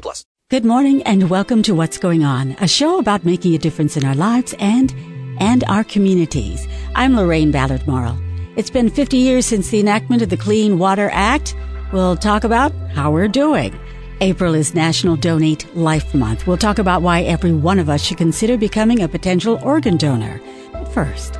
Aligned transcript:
plus. 0.00 0.24
Good 0.50 0.64
morning 0.64 1.02
and 1.02 1.28
welcome 1.28 1.62
to 1.64 1.74
What's 1.74 1.98
Going 1.98 2.24
On, 2.24 2.56
a 2.60 2.66
show 2.66 2.98
about 2.98 3.24
making 3.24 3.54
a 3.54 3.58
difference 3.58 3.96
in 3.96 4.04
our 4.04 4.14
lives 4.14 4.54
and 4.58 4.94
and 5.40 5.62
our 5.64 5.84
communities. 5.84 6.66
I'm 6.94 7.14
Lorraine 7.14 7.50
Ballard 7.50 7.86
Morrill. 7.86 8.18
It's 8.56 8.70
been 8.70 8.90
50 8.90 9.18
years 9.18 9.46
since 9.46 9.68
the 9.70 9.78
enactment 9.78 10.22
of 10.22 10.30
the 10.30 10.36
Clean 10.36 10.78
Water 10.78 11.10
Act. 11.12 11.54
We'll 11.92 12.16
talk 12.16 12.44
about 12.44 12.72
how 12.94 13.10
we're 13.10 13.28
doing. 13.28 13.78
April 14.20 14.54
is 14.54 14.74
National 14.74 15.16
Donate 15.16 15.76
Life 15.76 16.12
Month. 16.14 16.46
We'll 16.46 16.56
talk 16.56 16.78
about 16.78 17.02
why 17.02 17.22
every 17.22 17.52
one 17.52 17.78
of 17.78 17.88
us 17.88 18.02
should 18.02 18.18
consider 18.18 18.56
becoming 18.56 19.02
a 19.02 19.08
potential 19.08 19.60
organ 19.62 19.96
donor. 19.96 20.40
But 20.72 20.88
first, 20.88 21.37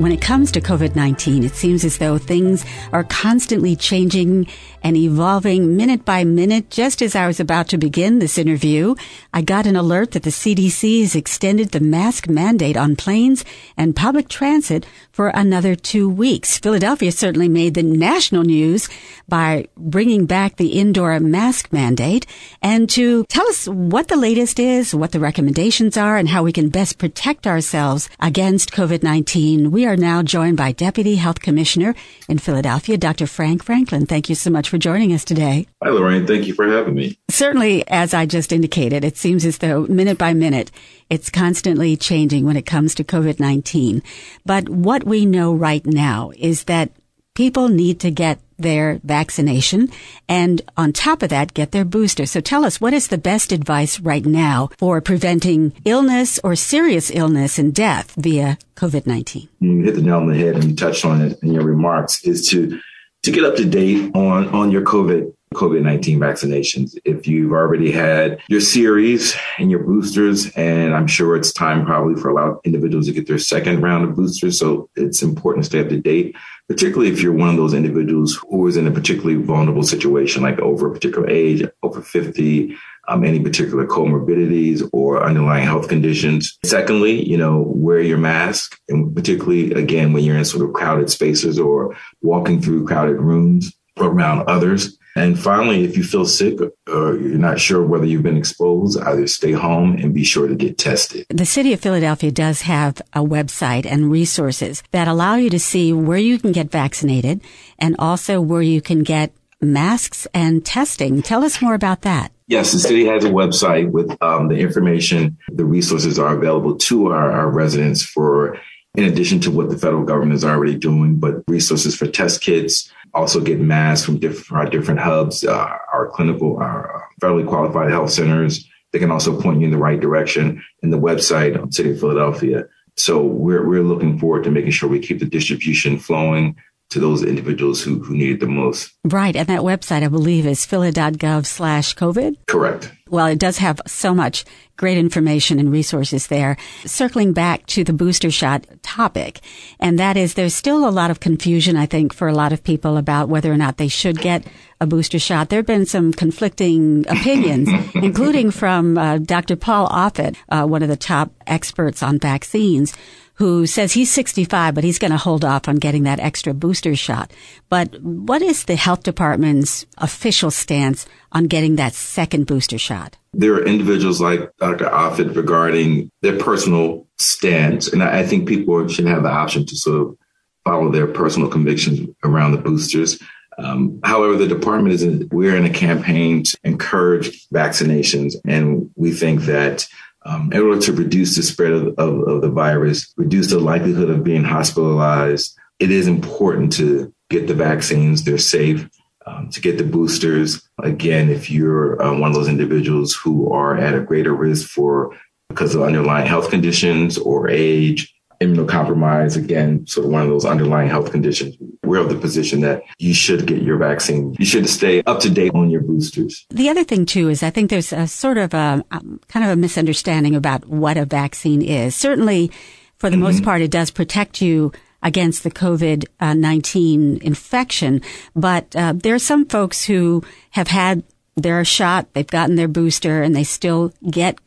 when 0.00 0.12
it 0.12 0.22
comes 0.22 0.50
to 0.50 0.62
COVID-19, 0.62 1.44
it 1.44 1.54
seems 1.54 1.84
as 1.84 1.98
though 1.98 2.16
things 2.16 2.64
are 2.90 3.04
constantly 3.04 3.76
changing 3.76 4.46
and 4.82 4.96
evolving 4.96 5.76
minute 5.76 6.06
by 6.06 6.24
minute. 6.24 6.70
Just 6.70 7.02
as 7.02 7.14
I 7.14 7.26
was 7.26 7.38
about 7.38 7.68
to 7.68 7.76
begin 7.76 8.18
this 8.18 8.38
interview, 8.38 8.94
I 9.34 9.42
got 9.42 9.66
an 9.66 9.76
alert 9.76 10.12
that 10.12 10.22
the 10.22 10.30
CDC 10.30 11.02
has 11.02 11.14
extended 11.14 11.72
the 11.72 11.80
mask 11.80 12.30
mandate 12.30 12.78
on 12.78 12.96
planes 12.96 13.44
and 13.76 13.94
public 13.94 14.30
transit 14.30 14.86
for 15.12 15.28
another 15.28 15.74
two 15.74 16.08
weeks. 16.08 16.56
Philadelphia 16.56 17.12
certainly 17.12 17.48
made 17.48 17.74
the 17.74 17.82
national 17.82 18.44
news 18.44 18.88
by 19.28 19.66
bringing 19.76 20.24
back 20.24 20.56
the 20.56 20.78
indoor 20.80 21.20
mask 21.20 21.74
mandate 21.74 22.26
and 22.62 22.88
to 22.88 23.24
tell 23.26 23.46
us 23.48 23.68
what 23.68 24.08
the 24.08 24.16
latest 24.16 24.58
is, 24.58 24.94
what 24.94 25.12
the 25.12 25.20
recommendations 25.20 25.98
are, 25.98 26.16
and 26.16 26.30
how 26.30 26.42
we 26.42 26.52
can 26.52 26.70
best 26.70 26.96
protect 26.96 27.46
ourselves 27.46 28.08
against 28.18 28.72
COVID-19. 28.72 29.68
We 29.68 29.84
are 29.84 29.89
now 29.96 30.22
joined 30.22 30.56
by 30.56 30.72
Deputy 30.72 31.16
Health 31.16 31.40
Commissioner 31.40 31.94
in 32.28 32.38
Philadelphia, 32.38 32.96
Dr. 32.96 33.26
Frank 33.26 33.64
Franklin. 33.64 34.06
Thank 34.06 34.28
you 34.28 34.34
so 34.34 34.50
much 34.50 34.68
for 34.68 34.78
joining 34.78 35.12
us 35.12 35.24
today. 35.24 35.66
Hi, 35.82 35.90
Lorraine. 35.90 36.26
Thank 36.26 36.46
you 36.46 36.54
for 36.54 36.66
having 36.66 36.94
me. 36.94 37.18
Certainly, 37.30 37.86
as 37.88 38.14
I 38.14 38.26
just 38.26 38.52
indicated, 38.52 39.04
it 39.04 39.16
seems 39.16 39.44
as 39.44 39.58
though 39.58 39.86
minute 39.86 40.18
by 40.18 40.34
minute, 40.34 40.70
it's 41.08 41.30
constantly 41.30 41.96
changing 41.96 42.44
when 42.44 42.56
it 42.56 42.66
comes 42.66 42.94
to 42.96 43.04
COVID-19. 43.04 44.02
But 44.44 44.68
what 44.68 45.04
we 45.04 45.26
know 45.26 45.54
right 45.54 45.84
now 45.84 46.32
is 46.36 46.64
that 46.64 46.90
people 47.34 47.68
need 47.68 48.00
to 48.00 48.10
get 48.10 48.40
their 48.62 49.00
vaccination 49.04 49.88
and 50.28 50.62
on 50.76 50.92
top 50.92 51.22
of 51.22 51.30
that, 51.30 51.54
get 51.54 51.72
their 51.72 51.84
booster. 51.84 52.26
So 52.26 52.40
tell 52.40 52.64
us, 52.64 52.80
what 52.80 52.92
is 52.92 53.08
the 53.08 53.18
best 53.18 53.52
advice 53.52 54.00
right 54.00 54.24
now 54.24 54.70
for 54.78 55.00
preventing 55.00 55.72
illness 55.84 56.38
or 56.44 56.56
serious 56.56 57.10
illness 57.10 57.58
and 57.58 57.74
death 57.74 58.14
via 58.16 58.58
COVID-19? 58.76 59.48
You 59.60 59.82
hit 59.82 59.94
the 59.94 60.02
nail 60.02 60.16
on 60.16 60.28
the 60.28 60.36
head 60.36 60.54
and 60.54 60.64
you 60.64 60.76
touched 60.76 61.04
on 61.04 61.20
it 61.20 61.38
in 61.42 61.52
your 61.52 61.64
remarks 61.64 62.24
is 62.24 62.48
to 62.50 62.80
to 63.22 63.30
get 63.30 63.44
up 63.44 63.56
to 63.56 63.66
date 63.66 64.14
on 64.14 64.48
on 64.48 64.70
your 64.70 64.82
COVID 64.82 65.32
COVID 65.54 65.82
19 65.82 66.20
vaccinations. 66.20 66.96
If 67.04 67.26
you've 67.26 67.50
already 67.50 67.90
had 67.90 68.40
your 68.48 68.60
series 68.60 69.36
and 69.58 69.68
your 69.68 69.82
boosters, 69.82 70.48
and 70.54 70.94
I'm 70.94 71.08
sure 71.08 71.34
it's 71.34 71.52
time 71.52 71.84
probably 71.84 72.20
for 72.20 72.28
a 72.28 72.34
lot 72.34 72.48
of 72.48 72.60
individuals 72.64 73.06
to 73.06 73.12
get 73.12 73.26
their 73.26 73.38
second 73.38 73.82
round 73.82 74.08
of 74.08 74.14
boosters. 74.14 74.60
So 74.60 74.88
it's 74.94 75.22
important 75.22 75.64
to 75.64 75.70
stay 75.70 75.80
up 75.80 75.88
to 75.88 76.00
date, 76.00 76.36
particularly 76.70 77.10
if 77.10 77.20
you're 77.20 77.32
one 77.32 77.48
of 77.48 77.56
those 77.56 77.74
individuals 77.74 78.38
who 78.48 78.64
is 78.68 78.76
in 78.76 78.86
a 78.86 78.92
particularly 78.92 79.34
vulnerable 79.42 79.82
situation, 79.82 80.40
like 80.40 80.60
over 80.60 80.86
a 80.86 80.92
particular 80.92 81.28
age, 81.28 81.64
over 81.82 82.00
50, 82.00 82.76
um, 83.08 83.24
any 83.24 83.40
particular 83.40 83.84
comorbidities 83.88 84.88
or 84.92 85.20
underlying 85.20 85.64
health 85.64 85.88
conditions. 85.88 86.60
Secondly, 86.64 87.28
you 87.28 87.36
know, 87.36 87.64
wear 87.66 88.00
your 88.00 88.18
mask 88.18 88.78
and 88.88 89.12
particularly 89.16 89.72
again, 89.72 90.12
when 90.12 90.22
you're 90.22 90.38
in 90.38 90.44
sort 90.44 90.64
of 90.64 90.72
crowded 90.72 91.10
spaces 91.10 91.58
or 91.58 91.96
walking 92.22 92.62
through 92.62 92.86
crowded 92.86 93.20
rooms 93.20 93.76
around 93.98 94.46
others. 94.46 94.96
And 95.16 95.38
finally, 95.38 95.84
if 95.84 95.96
you 95.96 96.04
feel 96.04 96.24
sick 96.24 96.60
or 96.60 97.16
you're 97.16 97.38
not 97.38 97.58
sure 97.58 97.84
whether 97.84 98.06
you've 98.06 98.22
been 98.22 98.36
exposed, 98.36 99.00
either 99.00 99.26
stay 99.26 99.52
home 99.52 99.96
and 99.96 100.14
be 100.14 100.24
sure 100.24 100.46
to 100.46 100.54
get 100.54 100.78
tested. 100.78 101.26
The 101.28 101.46
city 101.46 101.72
of 101.72 101.80
Philadelphia 101.80 102.30
does 102.30 102.62
have 102.62 103.02
a 103.12 103.20
website 103.20 103.86
and 103.86 104.10
resources 104.10 104.82
that 104.92 105.08
allow 105.08 105.34
you 105.34 105.50
to 105.50 105.58
see 105.58 105.92
where 105.92 106.18
you 106.18 106.38
can 106.38 106.52
get 106.52 106.70
vaccinated 106.70 107.40
and 107.78 107.96
also 107.98 108.40
where 108.40 108.62
you 108.62 108.80
can 108.80 109.02
get 109.02 109.32
masks 109.60 110.26
and 110.32 110.64
testing. 110.64 111.22
Tell 111.22 111.44
us 111.44 111.60
more 111.60 111.74
about 111.74 112.02
that. 112.02 112.32
Yes, 112.46 112.72
the 112.72 112.78
city 112.78 113.04
has 113.06 113.24
a 113.24 113.30
website 113.30 113.90
with 113.90 114.20
um, 114.22 114.48
the 114.48 114.56
information. 114.56 115.38
The 115.52 115.64
resources 115.64 116.18
are 116.18 116.34
available 116.34 116.76
to 116.76 117.08
our, 117.12 117.30
our 117.30 117.48
residents 117.48 118.02
for, 118.02 118.58
in 118.94 119.04
addition 119.04 119.40
to 119.40 119.50
what 119.50 119.70
the 119.70 119.78
federal 119.78 120.04
government 120.04 120.34
is 120.34 120.44
already 120.44 120.76
doing, 120.76 121.16
but 121.16 121.42
resources 121.48 121.94
for 121.94 122.06
test 122.06 122.40
kits, 122.40 122.90
also 123.14 123.40
get 123.40 123.60
masks 123.60 124.04
from 124.04 124.18
different, 124.18 124.52
our 124.52 124.70
different 124.70 125.00
hubs, 125.00 125.44
uh, 125.44 125.76
our 125.92 126.08
clinical, 126.08 126.56
our 126.58 127.08
federally 127.20 127.46
qualified 127.46 127.90
health 127.90 128.10
centers. 128.10 128.68
They 128.92 128.98
can 128.98 129.10
also 129.10 129.40
point 129.40 129.60
you 129.60 129.66
in 129.66 129.70
the 129.70 129.78
right 129.78 130.00
direction 130.00 130.62
in 130.82 130.90
the 130.90 130.98
website 130.98 131.60
of 131.60 131.72
City 131.72 131.92
of 131.92 132.00
Philadelphia. 132.00 132.66
So 132.96 133.22
we're, 133.22 133.66
we're 133.66 133.82
looking 133.82 134.18
forward 134.18 134.44
to 134.44 134.50
making 134.50 134.72
sure 134.72 134.88
we 134.88 134.98
keep 134.98 135.20
the 135.20 135.26
distribution 135.26 135.98
flowing 135.98 136.56
to 136.90 137.00
those 137.00 137.22
individuals 137.22 137.82
who, 137.82 138.02
who 138.02 138.14
need 138.14 138.34
it 138.34 138.40
the 138.40 138.46
most. 138.46 138.92
Right. 139.04 139.36
And 139.36 139.48
that 139.48 139.60
website, 139.60 140.02
I 140.02 140.08
believe, 140.08 140.46
is 140.46 140.66
philly.gov 140.66 141.46
slash 141.46 141.94
COVID. 141.94 142.34
Correct. 142.46 142.92
Well, 143.08 143.26
it 143.26 143.38
does 143.38 143.58
have 143.58 143.80
so 143.86 144.14
much 144.14 144.44
great 144.76 144.98
information 144.98 145.58
and 145.58 145.70
resources 145.70 146.28
there. 146.28 146.56
Circling 146.84 147.32
back 147.32 147.66
to 147.66 147.84
the 147.84 147.92
booster 147.92 148.30
shot 148.30 148.66
topic, 148.82 149.40
and 149.78 149.98
that 149.98 150.16
is 150.16 150.34
there's 150.34 150.54
still 150.54 150.88
a 150.88 150.90
lot 150.90 151.10
of 151.10 151.20
confusion, 151.20 151.76
I 151.76 151.86
think, 151.86 152.14
for 152.14 152.28
a 152.28 152.34
lot 152.34 152.52
of 152.52 152.64
people 152.64 152.96
about 152.96 153.28
whether 153.28 153.52
or 153.52 153.56
not 153.56 153.76
they 153.76 153.88
should 153.88 154.20
get 154.20 154.46
a 154.80 154.86
booster 154.86 155.18
shot. 155.18 155.48
There 155.48 155.58
have 155.58 155.66
been 155.66 155.86
some 155.86 156.12
conflicting 156.12 157.04
opinions, 157.08 157.68
including 157.94 158.52
from 158.52 158.96
uh, 158.96 159.18
Dr. 159.18 159.56
Paul 159.56 159.88
Offit, 159.88 160.36
uh, 160.48 160.66
one 160.66 160.82
of 160.82 160.88
the 160.88 160.96
top 160.96 161.32
experts 161.46 162.02
on 162.02 162.18
vaccines, 162.18 162.94
who 163.40 163.66
says 163.66 163.94
he's 163.94 164.10
65, 164.10 164.74
but 164.74 164.84
he's 164.84 164.98
going 164.98 165.12
to 165.12 165.16
hold 165.16 165.46
off 165.46 165.66
on 165.66 165.76
getting 165.76 166.02
that 166.02 166.20
extra 166.20 166.52
booster 166.52 166.94
shot. 166.94 167.32
But 167.70 167.98
what 168.02 168.42
is 168.42 168.64
the 168.64 168.76
health 168.76 169.02
department's 169.02 169.86
official 169.96 170.50
stance 170.50 171.06
on 171.32 171.44
getting 171.44 171.76
that 171.76 171.94
second 171.94 172.46
booster 172.46 172.76
shot? 172.76 173.16
There 173.32 173.54
are 173.54 173.64
individuals 173.64 174.20
like 174.20 174.54
Dr. 174.58 174.84
Offit 174.84 175.34
regarding 175.34 176.10
their 176.20 176.38
personal 176.38 177.08
stance. 177.18 177.90
And 177.90 178.02
I 178.02 178.26
think 178.26 178.46
people 178.46 178.86
should 178.88 179.06
have 179.06 179.22
the 179.22 179.30
option 179.30 179.64
to 179.64 179.74
sort 179.74 180.02
of 180.02 180.18
follow 180.66 180.92
their 180.92 181.06
personal 181.06 181.48
convictions 181.48 182.10
around 182.22 182.52
the 182.52 182.58
boosters. 182.58 183.18
Um, 183.56 184.00
however, 184.04 184.36
the 184.36 184.48
department 184.48 184.92
is 184.92 185.02
in, 185.02 185.30
we're 185.32 185.56
in 185.56 185.64
a 185.64 185.70
campaign 185.70 186.42
to 186.42 186.58
encourage 186.64 187.48
vaccinations, 187.48 188.34
and 188.46 188.90
we 188.96 189.12
think 189.12 189.42
that 189.42 189.86
um, 190.26 190.52
in 190.52 190.60
order 190.60 190.80
to 190.80 190.92
reduce 190.92 191.36
the 191.36 191.42
spread 191.42 191.72
of, 191.72 191.88
of, 191.98 192.28
of, 192.28 192.42
the 192.42 192.50
virus, 192.50 193.12
reduce 193.16 193.48
the 193.48 193.58
likelihood 193.58 194.10
of 194.10 194.24
being 194.24 194.44
hospitalized, 194.44 195.56
it 195.78 195.90
is 195.90 196.06
important 196.06 196.72
to 196.74 197.12
get 197.30 197.46
the 197.46 197.54
vaccines. 197.54 198.24
They're 198.24 198.38
safe. 198.38 198.88
Um, 199.26 199.50
to 199.50 199.60
get 199.60 199.76
the 199.76 199.84
boosters. 199.84 200.66
Again, 200.82 201.28
if 201.28 201.50
you're 201.50 202.02
uh, 202.02 202.18
one 202.18 202.30
of 202.30 202.34
those 202.34 202.48
individuals 202.48 203.14
who 203.14 203.52
are 203.52 203.76
at 203.76 203.94
a 203.94 204.00
greater 204.00 204.34
risk 204.34 204.66
for 204.70 205.14
because 205.50 205.74
of 205.74 205.82
underlying 205.82 206.26
health 206.26 206.48
conditions 206.48 207.18
or 207.18 207.48
age, 207.48 208.14
immunocompromised, 208.40 209.36
again, 209.36 209.86
sort 209.86 210.06
of 210.06 210.12
one 210.12 210.22
of 210.22 210.28
those 210.28 210.44
underlying 210.44 210.88
health 210.88 211.10
conditions, 211.12 211.56
we're 211.84 211.98
of 211.98 212.08
the 212.08 212.16
position 212.16 212.60
that 212.60 212.82
you 212.98 213.12
should 213.12 213.46
get 213.46 213.62
your 213.62 213.76
vaccine. 213.76 214.34
You 214.38 214.46
should 214.46 214.68
stay 214.68 215.02
up 215.02 215.20
to 215.20 215.30
date 215.30 215.52
on 215.54 215.70
your 215.70 215.82
boosters. 215.82 216.46
The 216.50 216.68
other 216.68 216.84
thing 216.84 217.04
too 217.04 217.28
is 217.28 217.42
I 217.42 217.50
think 217.50 217.68
there's 217.68 217.92
a 217.92 218.06
sort 218.06 218.38
of 218.38 218.54
a, 218.54 218.84
um, 218.90 219.20
kind 219.28 219.44
of 219.44 219.50
a 219.50 219.56
misunderstanding 219.56 220.34
about 220.34 220.66
what 220.66 220.96
a 220.96 221.04
vaccine 221.04 221.60
is. 221.60 221.94
Certainly, 221.94 222.50
for 222.96 223.10
the 223.10 223.16
mm-hmm. 223.16 223.24
most 223.24 223.42
part, 223.42 223.60
it 223.60 223.70
does 223.70 223.90
protect 223.90 224.40
you 224.40 224.72
against 225.02 225.42
the 225.42 225.50
COVID-19 225.50 227.22
infection, 227.22 228.02
but 228.36 228.76
uh, 228.76 228.92
there 228.94 229.14
are 229.14 229.18
some 229.18 229.46
folks 229.46 229.84
who 229.84 230.22
have 230.50 230.68
had 230.68 231.02
their 231.36 231.64
shot, 231.64 232.12
they've 232.12 232.26
gotten 232.26 232.56
their 232.56 232.68
booster, 232.68 233.22
and 233.22 233.34
they 233.34 233.44
still 233.44 233.92
get 234.10 234.38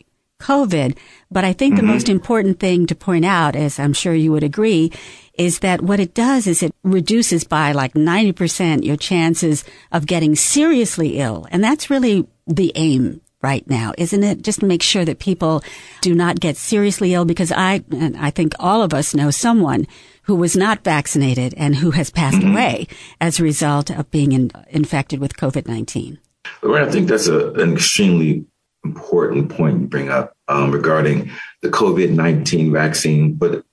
COVID. 0.43 0.97
But 1.31 1.43
I 1.43 1.53
think 1.53 1.75
mm-hmm. 1.75 1.87
the 1.87 1.93
most 1.93 2.09
important 2.09 2.59
thing 2.59 2.85
to 2.87 2.95
point 2.95 3.25
out, 3.25 3.55
as 3.55 3.79
I'm 3.79 3.93
sure 3.93 4.13
you 4.13 4.31
would 4.31 4.43
agree, 4.43 4.91
is 5.33 5.59
that 5.59 5.81
what 5.81 5.99
it 5.99 6.13
does 6.13 6.45
is 6.45 6.61
it 6.61 6.75
reduces 6.83 7.43
by 7.43 7.71
like 7.71 7.93
90% 7.93 8.83
your 8.83 8.97
chances 8.97 9.63
of 9.91 10.05
getting 10.05 10.35
seriously 10.35 11.19
ill. 11.19 11.47
And 11.49 11.63
that's 11.63 11.89
really 11.89 12.27
the 12.45 12.71
aim 12.75 13.21
right 13.41 13.67
now, 13.69 13.93
isn't 13.97 14.23
it? 14.23 14.41
Just 14.41 14.61
to 14.61 14.65
make 14.65 14.81
sure 14.81 15.05
that 15.05 15.19
people 15.19 15.63
do 16.01 16.15
not 16.15 16.39
get 16.39 16.55
seriously 16.55 17.13
ill 17.13 17.25
because 17.25 17.51
I, 17.51 17.83
and 17.91 18.15
I 18.17 18.29
think 18.29 18.53
all 18.59 18.81
of 18.81 18.93
us 18.93 19.13
know 19.13 19.31
someone 19.31 19.85
who 20.23 20.35
was 20.35 20.55
not 20.55 20.83
vaccinated 20.83 21.53
and 21.57 21.75
who 21.75 21.91
has 21.91 22.09
passed 22.09 22.37
mm-hmm. 22.37 22.51
away 22.51 22.87
as 23.19 23.39
a 23.39 23.43
result 23.43 23.89
of 23.89 24.09
being 24.09 24.31
in, 24.31 24.51
infected 24.69 25.19
with 25.19 25.35
COVID-19. 25.35 26.17
I 26.63 26.89
think 26.89 27.09
that's 27.09 27.27
a, 27.27 27.51
an 27.53 27.73
extremely 27.73 28.45
important 28.83 29.49
point 29.49 29.81
you 29.81 29.87
bring 29.87 30.09
up 30.09 30.35
um, 30.47 30.71
regarding 30.71 31.31
the 31.61 31.69
COVID 31.69 32.11
19 32.11 32.71
vaccine. 32.71 33.33
But 33.33 33.63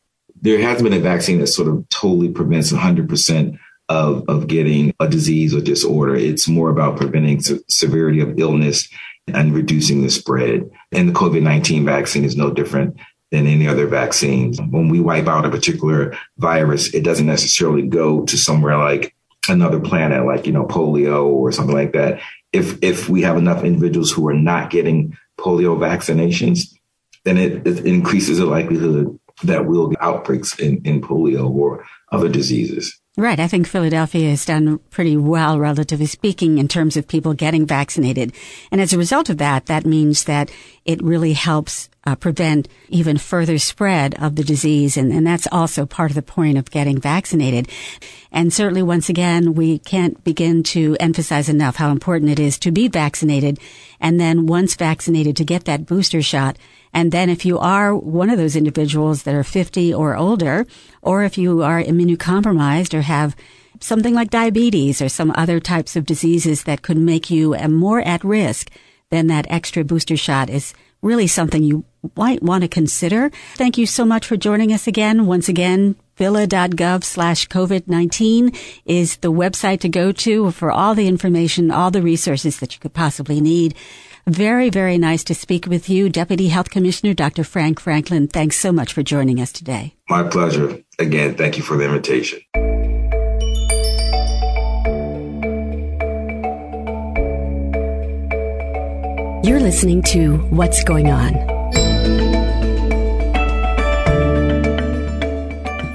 there 0.41 0.61
hasn't 0.61 0.85
been 0.85 0.99
a 0.99 1.03
vaccine 1.03 1.39
that 1.41 1.49
sort 1.49 1.69
of 1.69 1.89
totally 1.89 2.31
prevents 2.31 2.73
100% 2.73 3.59
of, 3.89 4.25
of 4.29 4.47
getting 4.47 4.95
a 5.01 5.09
disease 5.09 5.55
or 5.55 5.61
disorder. 5.61 6.15
It's 6.15 6.49
more 6.49 6.71
about 6.71 6.97
preventing 6.97 7.41
se- 7.41 7.61
severity 7.69 8.21
of 8.21 8.39
illness 8.39 8.89
and 9.27 9.55
reducing 9.55 10.03
the 10.03 10.11
spread. 10.11 10.71
And 10.93 11.09
the 11.09 11.13
COVID 11.13 11.43
19 11.43 11.85
vaccine 11.85 12.25
is 12.25 12.37
no 12.37 12.51
different 12.51 12.97
than 13.31 13.47
any 13.47 13.67
other 13.69 13.87
vaccines. 13.87 14.61
When 14.61 14.89
we 14.89 15.01
wipe 15.01 15.29
out 15.29 15.45
a 15.45 15.51
particular 15.51 16.17
virus, 16.39 16.93
it 16.95 17.05
doesn't 17.05 17.27
necessarily 17.27 17.83
go 17.83 18.25
to 18.25 18.37
somewhere 18.37 18.77
like 18.77 19.15
another 19.49 19.81
planet, 19.81 20.25
like, 20.25 20.47
you 20.47 20.53
know, 20.53 20.65
polio 20.65 21.27
or 21.27 21.53
something 21.53 21.75
like 21.75 21.93
that 21.93 22.21
if 22.53 22.83
if 22.83 23.09
we 23.09 23.23
have 23.23 23.37
enough 23.37 23.65
individuals 23.65 24.11
who 24.11 24.27
are 24.29 24.35
not 24.35 24.71
getting 24.71 25.17
polio 25.39 25.79
vaccinations, 25.79 26.73
then 27.25 27.39
it, 27.39 27.67
it 27.67 27.85
increases 27.87 28.39
the 28.39 28.47
likelihood 28.47 29.19
that 29.43 29.67
we'll 29.67 29.89
get 29.89 30.03
outbreaks 30.03 30.59
in, 30.59 30.83
in 30.85 31.01
polio 31.01 31.49
or 31.49 31.85
other 32.13 32.29
diseases. 32.29 33.01
Right. 33.17 33.41
I 33.41 33.49
think 33.49 33.67
Philadelphia 33.67 34.31
has 34.31 34.45
done 34.45 34.79
pretty 34.91 35.17
well, 35.17 35.59
relatively 35.59 36.07
speaking, 36.07 36.59
in 36.59 36.69
terms 36.69 36.97
of 36.97 37.09
people 37.09 37.35
getting 37.35 37.67
vaccinated. 37.67 38.33
And 38.71 38.81
as 38.81 38.93
a 38.93 38.99
result 38.99 39.29
of 39.29 39.39
that, 39.39 39.67
that 39.67 39.85
means 39.85 40.25
that 40.25 40.51
it 40.91 41.01
really 41.03 41.35
helps 41.35 41.89
uh, 42.05 42.17
prevent 42.17 42.67
even 42.89 43.17
further 43.17 43.59
spread 43.59 44.21
of 44.21 44.35
the 44.35 44.43
disease. 44.43 44.97
And, 44.97 45.13
and 45.13 45.25
that's 45.25 45.47
also 45.53 45.87
part 45.87 46.11
of 46.11 46.17
the 46.17 46.23
point 46.23 46.59
of 46.59 46.73
getting 46.73 47.01
vaccinated. 47.01 47.69
And 48.33 48.53
certainly, 48.53 48.83
once 48.83 49.09
again, 49.09 49.55
we 49.55 49.79
can't 49.79 50.23
begin 50.25 50.65
to 50.75 50.97
emphasize 50.99 51.49
enough 51.49 51.77
how 51.77 51.93
important 51.93 52.33
it 52.33 52.41
is 52.41 52.59
to 52.61 52.73
be 52.73 52.89
vaccinated. 52.89 53.61
And 54.01 54.19
then 54.19 54.47
once 54.47 54.75
vaccinated 54.75 55.37
to 55.37 55.45
get 55.45 55.65
that 55.67 55.87
booster 55.87 56.23
shot. 56.23 56.57
And 56.93 57.13
then 57.13 57.31
if 57.31 57.45
you 57.45 57.57
are 57.61 57.95
one 57.95 58.31
of 58.31 58.39
those 58.39 58.57
individuals 58.57 59.23
that 59.23 59.35
are 59.35 59.45
50 59.45 59.95
or 59.95 60.17
older, 60.17 60.67
or 61.03 61.23
if 61.23 61.39
you 61.39 61.63
are 61.63 61.81
immunocompromised 61.81 62.95
or 62.95 63.03
have 63.03 63.37
something 63.79 64.15
like 64.15 64.31
diabetes 64.31 65.01
or 65.01 65.09
some 65.09 65.33
other 65.37 65.61
types 65.61 65.95
of 65.95 66.05
diseases 66.05 66.65
that 66.65 66.83
could 66.83 66.97
make 66.97 67.31
you 67.31 67.55
more 67.69 68.01
at 68.01 68.25
risk, 68.25 68.71
then 69.11 69.27
that 69.29 69.47
extra 69.51 69.85
booster 69.85 70.17
shot 70.17 70.49
is 70.49 70.73
really 71.03 71.27
something 71.27 71.63
you 71.63 71.85
might 72.17 72.43
want 72.43 72.63
to 72.63 72.69
consider. 72.69 73.31
Thank 73.55 73.79
you 73.79 73.87
so 73.87 74.05
much 74.05 74.27
for 74.27 74.37
joining 74.37 74.73
us 74.73 74.87
again. 74.87 75.27
Once 75.27 75.49
again, 75.49 75.97
phila.gov 76.17 77.05
slash 77.05 77.49
COVID-19 77.49 78.57
is 78.85 79.17
the 79.19 79.33
website 79.33 79.81
to 79.81 79.89
go 79.89 80.13
to 80.13 80.51
for 80.53 80.71
all 80.71 80.95
the 80.95 81.09
information, 81.09 81.71
all 81.71 81.91
the 81.91 82.03
resources 82.03 82.59
that 82.61 82.75
you 82.75 82.81
could 82.81 82.95
possibly 82.95 83.41
need. 83.41 83.75
Very, 84.27 84.69
very 84.69 84.99
nice 84.99 85.25
to 85.25 85.35
speak 85.35 85.67
with 85.67 85.89
you, 85.89 86.09
Deputy 86.09 86.49
Health 86.49 86.71
Commissioner 86.71 87.15
Dr. 87.15 87.43
Frank 87.43 87.81
Franklin. 87.81 88.29
Thanks 88.29 88.57
so 88.57 88.71
much 88.71 88.93
for 88.93 89.03
joining 89.03 89.41
us 89.41 89.51
today. 89.51 89.95
My 90.09 90.23
pleasure. 90.23 90.83
Again, 90.99 91.35
thank 91.35 91.57
you 91.57 91.63
for 91.63 91.77
the 91.77 91.85
invitation. 91.87 92.41
You're 99.43 99.59
listening 99.59 100.03
to 100.03 100.37
What's 100.51 100.85
Going 100.85 101.11
On. 101.11 101.35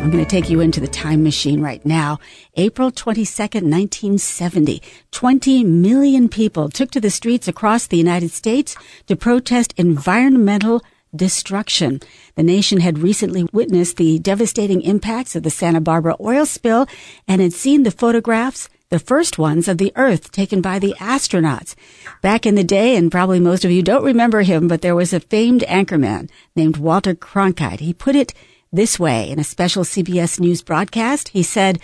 I'm 0.02 0.10
going 0.10 0.24
to 0.24 0.26
take 0.26 0.50
you 0.50 0.62
into 0.62 0.80
the 0.80 0.88
time 0.88 1.22
machine 1.22 1.62
right 1.62 1.86
now. 1.86 2.18
April 2.56 2.92
22nd, 2.92 3.70
1970. 3.70 4.82
20 5.12 5.64
million 5.64 6.28
people 6.28 6.70
took 6.70 6.90
to 6.90 7.00
the 7.00 7.12
streets 7.12 7.48
across 7.48 7.86
the 7.86 7.98
United 7.98 8.32
States 8.32 8.76
to 9.06 9.16
protest 9.16 9.76
environmental 9.78 10.82
destruction. 11.16 12.02
The 12.34 12.42
nation 12.42 12.80
had 12.80 12.98
recently 12.98 13.48
witnessed 13.54 13.98
the 13.98 14.18
devastating 14.18 14.82
impacts 14.82 15.36
of 15.36 15.44
the 15.44 15.52
Santa 15.52 15.82
Barbara 15.82 16.16
oil 16.20 16.48
spill 16.48 16.88
and 17.28 17.42
had 17.42 17.54
seen 17.54 17.84
the 17.84 17.92
photographs 17.92 18.70
the 18.96 19.00
first 19.00 19.38
ones 19.38 19.68
of 19.68 19.78
the 19.78 19.92
Earth 19.98 20.32
taken 20.32 20.62
by 20.62 20.80
the 20.80 20.96
astronauts. 21.00 21.76
Back 22.22 22.46
in 22.46 22.56
the 22.56 22.64
day, 22.64 22.96
and 22.96 23.12
probably 23.12 23.42
most 23.42 23.66
of 23.66 23.72
you 23.72 23.84
don't 23.84 24.06
remember 24.06 24.44
him, 24.44 24.70
but 24.70 24.82
there 24.82 24.96
was 24.96 25.12
a 25.12 25.20
famed 25.20 25.64
anchorman 25.68 26.30
named 26.56 26.78
Walter 26.78 27.14
Cronkite. 27.14 27.82
He 27.82 27.94
put 27.94 28.16
it 28.16 28.34
this 28.72 28.98
way 28.98 29.30
in 29.30 29.38
a 29.38 29.44
special 29.44 29.84
CBS 29.84 30.40
News 30.40 30.62
broadcast. 30.62 31.28
He 31.28 31.44
said, 31.44 31.82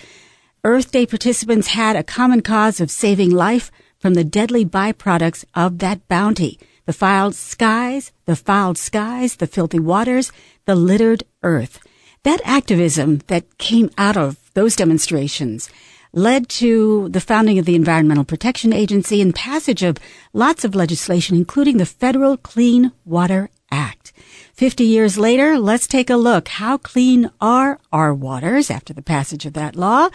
Earth 0.64 0.94
Day 0.94 1.06
participants 1.06 1.68
had 1.68 1.98
a 1.98 2.04
common 2.18 2.42
cause 2.42 2.80
of 2.80 2.90
saving 2.90 3.32
life 3.32 3.74
from 4.00 4.14
the 4.14 4.24
deadly 4.24 4.64
byproducts 4.64 5.44
of 5.54 5.80
that 5.80 6.08
bounty. 6.08 6.58
The 6.86 6.94
fouled 6.94 7.36
skies, 7.36 8.14
the 8.26 8.38
fouled 8.38 8.78
skies, 8.78 9.36
the 9.36 9.48
filthy 9.48 9.80
waters, 9.80 10.32
the 10.64 10.76
littered 10.76 11.26
earth. 11.44 11.82
That 12.24 12.40
activism 12.46 13.18
that 13.28 13.58
came 13.58 13.90
out 13.98 14.16
of 14.16 14.38
those 14.54 14.78
demonstrations 14.78 15.70
led 16.14 16.50
to 16.50 17.10
the 17.10 17.22
founding 17.22 17.58
of 17.58 17.66
the 17.66 17.76
Environmental 17.76 18.24
Protection 18.24 18.74
Agency 18.74 19.22
and 19.22 19.34
passage 19.34 19.84
of 19.84 19.98
lots 20.34 20.66
of 20.66 20.76
legislation, 20.76 21.36
including 21.36 21.78
the 21.78 21.86
Federal 21.86 22.38
Clean 22.38 22.92
Water 23.06 23.50
Act. 23.72 24.12
50 24.54 24.84
years 24.84 25.18
later, 25.18 25.58
let's 25.58 25.88
take 25.88 26.10
a 26.10 26.16
look. 26.16 26.50
How 26.50 26.78
clean 26.78 27.32
are 27.40 27.80
our 27.92 28.14
waters 28.14 28.70
after 28.70 28.94
the 28.94 29.02
passage 29.02 29.46
of 29.46 29.54
that 29.54 29.76
law? 29.76 30.10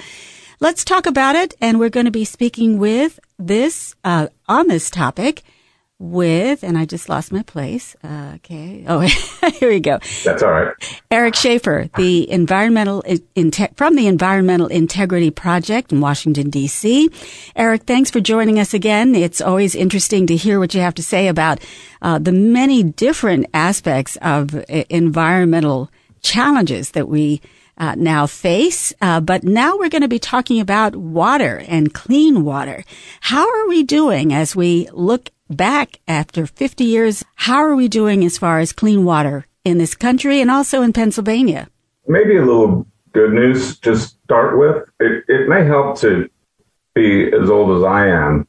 Let's 0.61 0.85
talk 0.85 1.07
about 1.07 1.35
it, 1.35 1.55
and 1.61 1.79
we're 1.79 1.91
going 1.91 2.07
to 2.07 2.13
be 2.13 2.25
speaking 2.25 2.79
with 2.79 3.19
this, 3.39 3.95
uh, 4.05 4.29
on 4.49 4.69
this 4.69 4.91
topic, 4.91 5.43
with, 5.99 6.63
and 6.63 6.77
I 6.77 6.85
just 6.85 7.09
lost 7.09 7.33
my 7.33 7.43
place. 7.43 7.97
Uh, 8.05 8.33
okay. 8.37 8.85
Oh, 8.87 9.01
here 9.59 9.71
we 9.71 9.81
go. 9.81 9.99
That's 10.25 10.43
all 10.43 10.51
right. 10.51 10.75
Eric 11.11 11.35
Schaeffer, 11.35 11.89
the 11.97 12.31
environmental, 12.31 13.03
from 13.75 13.97
the 13.97 14.07
Environmental 14.07 14.67
Integrity 14.67 15.31
Project 15.31 15.93
in 15.93 16.01
Washington, 16.01 16.51
D.C. 16.51 17.11
Eric, 17.55 17.85
thanks 17.85 18.11
for 18.11 18.21
joining 18.21 18.59
us 18.59 18.75
again. 18.75 19.15
It's 19.15 19.41
always 19.41 19.75
interesting 19.75 20.27
to 20.27 20.37
hear 20.37 20.59
what 20.59 20.75
you 20.75 20.81
have 20.81 20.95
to 20.97 21.03
say 21.03 21.29
about 21.29 21.61
uh, 22.03 22.19
the 22.19 22.33
many 22.33 22.83
different 22.83 23.47
aspects 23.55 24.17
of 24.21 24.55
uh, 24.55 24.63
environmental 24.91 25.91
challenges 26.23 26.91
that 26.91 27.09
we 27.09 27.41
uh, 27.79 27.95
now 27.97 28.27
face. 28.27 28.93
Uh, 29.01 29.21
but 29.21 29.45
now 29.45 29.77
we're 29.77 29.89
going 29.89 30.03
to 30.03 30.09
be 30.09 30.19
talking 30.19 30.61
about 30.61 30.97
water 30.97 31.63
and 31.69 31.93
clean 31.93 32.45
water. 32.45 32.85
How 33.21 33.49
are 33.49 33.69
we 33.69 33.83
doing 33.83 34.33
as 34.33 34.57
we 34.57 34.89
look 34.93 35.31
back 35.49 36.01
after 36.09 36.47
50 36.47 36.85
years. 36.85 37.25
How 37.35 37.59
are 37.59 37.77
we 37.77 37.89
doing 37.89 38.25
as 38.25 38.39
far 38.39 38.59
as 38.59 38.73
clean 38.73 39.05
water 39.05 39.47
in 39.65 39.79
this 39.79 39.95
country 39.95 40.41
and 40.41 40.51
also 40.51 40.83
in 40.83 40.93
Pennsylvania? 40.93 41.69
Maybe 42.07 42.37
a 42.37 42.45
little 42.45 42.87
good 43.13 43.33
news 43.33 43.79
to 43.81 43.97
start 43.97 44.59
with. 44.59 44.89
It, 45.01 45.25
it 45.29 45.49
may 45.49 45.65
help 45.65 45.99
to 46.01 46.29
be 46.95 47.33
as 47.33 47.51
old 47.51 47.77
as 47.79 47.85
I 47.85 48.09
am 48.09 48.47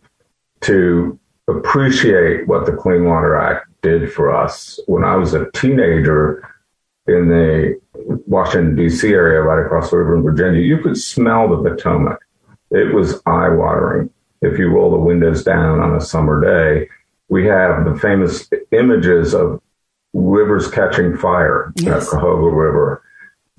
to 0.62 1.20
appreciate 1.48 2.48
what 2.48 2.66
the 2.66 2.74
Clean 2.74 3.06
Water 3.06 3.36
Act 3.36 3.68
did 3.82 4.12
for 4.12 4.36
us. 4.36 4.80
When 4.88 5.04
I 5.04 5.16
was 5.16 5.34
a 5.34 5.50
teenager 5.52 6.48
in 7.08 7.30
the 7.30 7.80
Washington, 8.26 8.76
D.C. 8.76 9.08
area, 9.08 9.42
right 9.42 9.66
across 9.66 9.92
the 9.92 9.98
river 9.98 10.18
in 10.18 10.24
Virginia, 10.24 10.62
you 10.62 10.80
could 10.80 10.98
smell 10.98 11.48
the 11.50 11.70
Potomac. 11.70 12.20
It 12.70 12.94
was 12.94 13.22
eye 13.26 13.50
watering 13.50 14.10
if 14.42 14.58
you 14.58 14.70
roll 14.70 14.92
the 14.92 14.98
windows 14.98 15.44
down 15.44 15.80
on 15.80 15.96
a 15.96 16.02
summer 16.02 16.42
day, 16.42 16.90
we 17.30 17.46
have 17.46 17.86
the 17.86 17.96
famous 17.96 18.50
images 18.72 19.34
of 19.34 19.62
rivers 20.14 20.70
catching 20.70 21.18
fire, 21.18 21.74
yes. 21.76 22.10
Cuyahoga 22.10 22.56
River. 22.56 23.04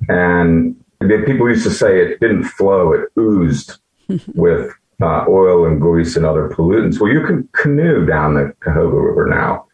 And 0.09 0.77
people 1.01 1.49
used 1.49 1.65
to 1.65 1.71
say 1.71 2.01
it 2.01 2.21
didn't 2.21 2.45
flow, 2.45 2.93
it 2.93 3.09
oozed 3.19 3.79
with 4.35 4.73
uh, 5.01 5.25
oil 5.29 5.67
and 5.67 5.81
grease 5.81 6.17
and 6.17 6.27
other 6.27 6.49
pollutants. 6.49 7.01
Well, 7.01 7.13
you 7.13 7.25
can 7.25 7.49
canoe 7.53 8.07
down 8.07 8.35
the 8.35 8.55
Cuyahoga 8.61 8.97
River 8.97 9.27
now. 9.27 9.67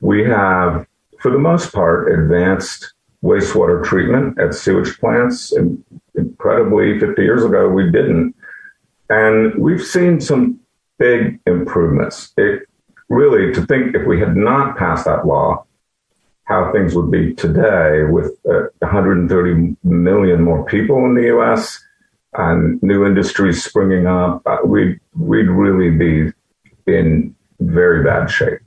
We 0.00 0.24
have, 0.24 0.86
for 1.20 1.30
the 1.30 1.38
most 1.38 1.72
part, 1.72 2.12
advanced 2.12 2.92
wastewater 3.22 3.82
treatment 3.84 4.38
at 4.38 4.54
sewage 4.54 4.98
plants. 4.98 5.52
And 5.52 5.82
incredibly, 6.14 6.98
50 6.98 7.22
years 7.22 7.44
ago, 7.44 7.68
we 7.68 7.90
didn't. 7.90 8.34
And 9.08 9.54
we've 9.56 9.84
seen 9.84 10.20
some 10.20 10.60
big 10.98 11.38
improvements. 11.46 12.32
It 12.36 12.62
really, 13.08 13.52
to 13.54 13.64
think 13.66 13.94
if 13.94 14.06
we 14.06 14.18
had 14.18 14.36
not 14.36 14.76
passed 14.76 15.04
that 15.04 15.26
law, 15.26 15.64
how 16.44 16.72
things 16.72 16.94
would 16.94 17.10
be 17.10 17.34
today 17.34 18.04
with 18.04 18.32
uh, 18.48 18.68
130 18.78 19.76
million 19.82 20.42
more 20.42 20.64
people 20.64 21.04
in 21.04 21.14
the 21.14 21.36
US 21.36 21.82
and 22.34 22.80
new 22.82 23.04
industries 23.04 23.64
springing 23.64 24.06
up, 24.06 24.42
uh, 24.46 24.58
we'd, 24.64 25.00
we'd 25.14 25.48
really 25.48 25.90
be 25.90 26.32
in 26.86 27.34
very 27.60 28.04
bad 28.04 28.30
shape. 28.30 28.60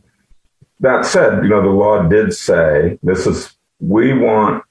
that 0.79 1.05
said, 1.05 1.43
you 1.43 1.50
know, 1.50 1.62
the 1.62 1.69
law 1.69 2.03
did 2.03 2.34
say 2.34 2.98
this 3.03 3.27
is, 3.27 3.55
we 3.79 4.13
want 4.13 4.63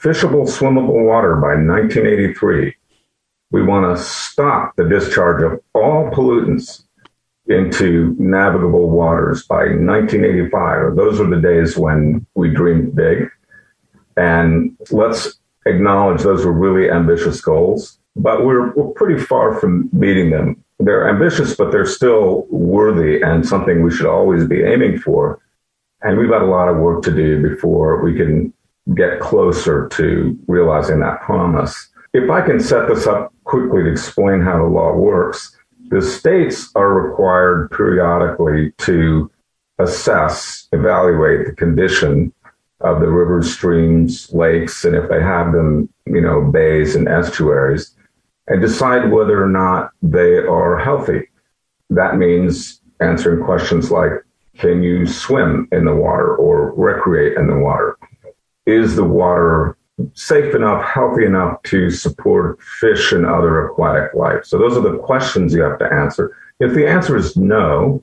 fishable, 0.00 0.46
swimmable 0.46 1.04
water 1.04 1.36
by 1.36 1.54
1983. 1.54 2.74
We 3.50 3.62
want 3.62 3.96
to 3.96 4.02
stop 4.02 4.74
the 4.76 4.88
discharge 4.88 5.42
of 5.42 5.60
all 5.74 6.10
pollutants 6.10 6.84
into 7.48 8.16
navigable 8.18 8.90
waters 8.90 9.44
by 9.46 9.64
1985. 9.64 10.96
Those 10.96 11.20
are 11.20 11.30
the 11.30 11.40
days 11.40 11.76
when 11.76 12.26
we 12.34 12.50
dreamed 12.50 12.94
big. 12.94 13.30
And 14.16 14.76
let's 14.90 15.38
acknowledge 15.66 16.22
those 16.22 16.44
were 16.44 16.52
really 16.52 16.90
ambitious 16.90 17.40
goals, 17.40 17.98
but 18.16 18.44
we're, 18.44 18.72
we're 18.72 18.92
pretty 18.94 19.22
far 19.22 19.58
from 19.60 19.88
meeting 19.92 20.30
them. 20.30 20.64
They're 20.78 21.08
ambitious, 21.08 21.54
but 21.54 21.70
they're 21.70 21.86
still 21.86 22.46
worthy 22.50 23.22
and 23.22 23.46
something 23.46 23.82
we 23.82 23.90
should 23.90 24.06
always 24.06 24.46
be 24.46 24.62
aiming 24.62 24.98
for. 24.98 25.40
And 26.02 26.18
we've 26.18 26.28
got 26.28 26.42
a 26.42 26.46
lot 26.46 26.68
of 26.68 26.76
work 26.76 27.02
to 27.04 27.14
do 27.14 27.48
before 27.48 28.02
we 28.02 28.14
can 28.14 28.52
get 28.94 29.20
closer 29.20 29.88
to 29.88 30.38
realizing 30.46 31.00
that 31.00 31.20
promise. 31.22 31.88
If 32.16 32.30
I 32.30 32.40
can 32.40 32.58
set 32.58 32.88
this 32.88 33.06
up 33.06 33.34
quickly 33.44 33.82
to 33.82 33.92
explain 33.92 34.40
how 34.40 34.56
the 34.56 34.64
law 34.64 34.94
works, 34.94 35.54
the 35.90 36.00
states 36.00 36.70
are 36.74 36.94
required 36.94 37.70
periodically 37.72 38.72
to 38.78 39.30
assess, 39.78 40.66
evaluate 40.72 41.46
the 41.46 41.52
condition 41.52 42.32
of 42.80 43.00
the 43.00 43.08
rivers, 43.08 43.52
streams, 43.52 44.32
lakes, 44.32 44.86
and 44.86 44.96
if 44.96 45.10
they 45.10 45.20
have 45.20 45.52
them, 45.52 45.90
you 46.06 46.22
know, 46.22 46.40
bays 46.40 46.96
and 46.96 47.06
estuaries, 47.06 47.94
and 48.46 48.62
decide 48.62 49.12
whether 49.12 49.44
or 49.44 49.50
not 49.50 49.90
they 50.00 50.38
are 50.38 50.78
healthy. 50.78 51.28
That 51.90 52.16
means 52.16 52.80
answering 52.98 53.44
questions 53.44 53.90
like, 53.90 54.12
can 54.56 54.82
you 54.82 55.04
swim 55.04 55.68
in 55.70 55.84
the 55.84 55.94
water 55.94 56.34
or 56.34 56.72
recreate 56.76 57.36
in 57.36 57.46
the 57.46 57.58
water? 57.58 57.98
Is 58.64 58.96
the 58.96 59.04
water 59.04 59.76
safe 60.14 60.54
enough, 60.54 60.84
healthy 60.84 61.24
enough 61.24 61.62
to 61.64 61.90
support 61.90 62.60
fish 62.80 63.12
and 63.12 63.26
other 63.26 63.66
aquatic 63.66 64.14
life? 64.14 64.44
So 64.44 64.58
those 64.58 64.76
are 64.76 64.82
the 64.82 64.98
questions 64.98 65.52
you 65.52 65.62
have 65.62 65.78
to 65.78 65.92
answer. 65.92 66.36
If 66.60 66.74
the 66.74 66.86
answer 66.86 67.16
is 67.16 67.36
no, 67.36 68.02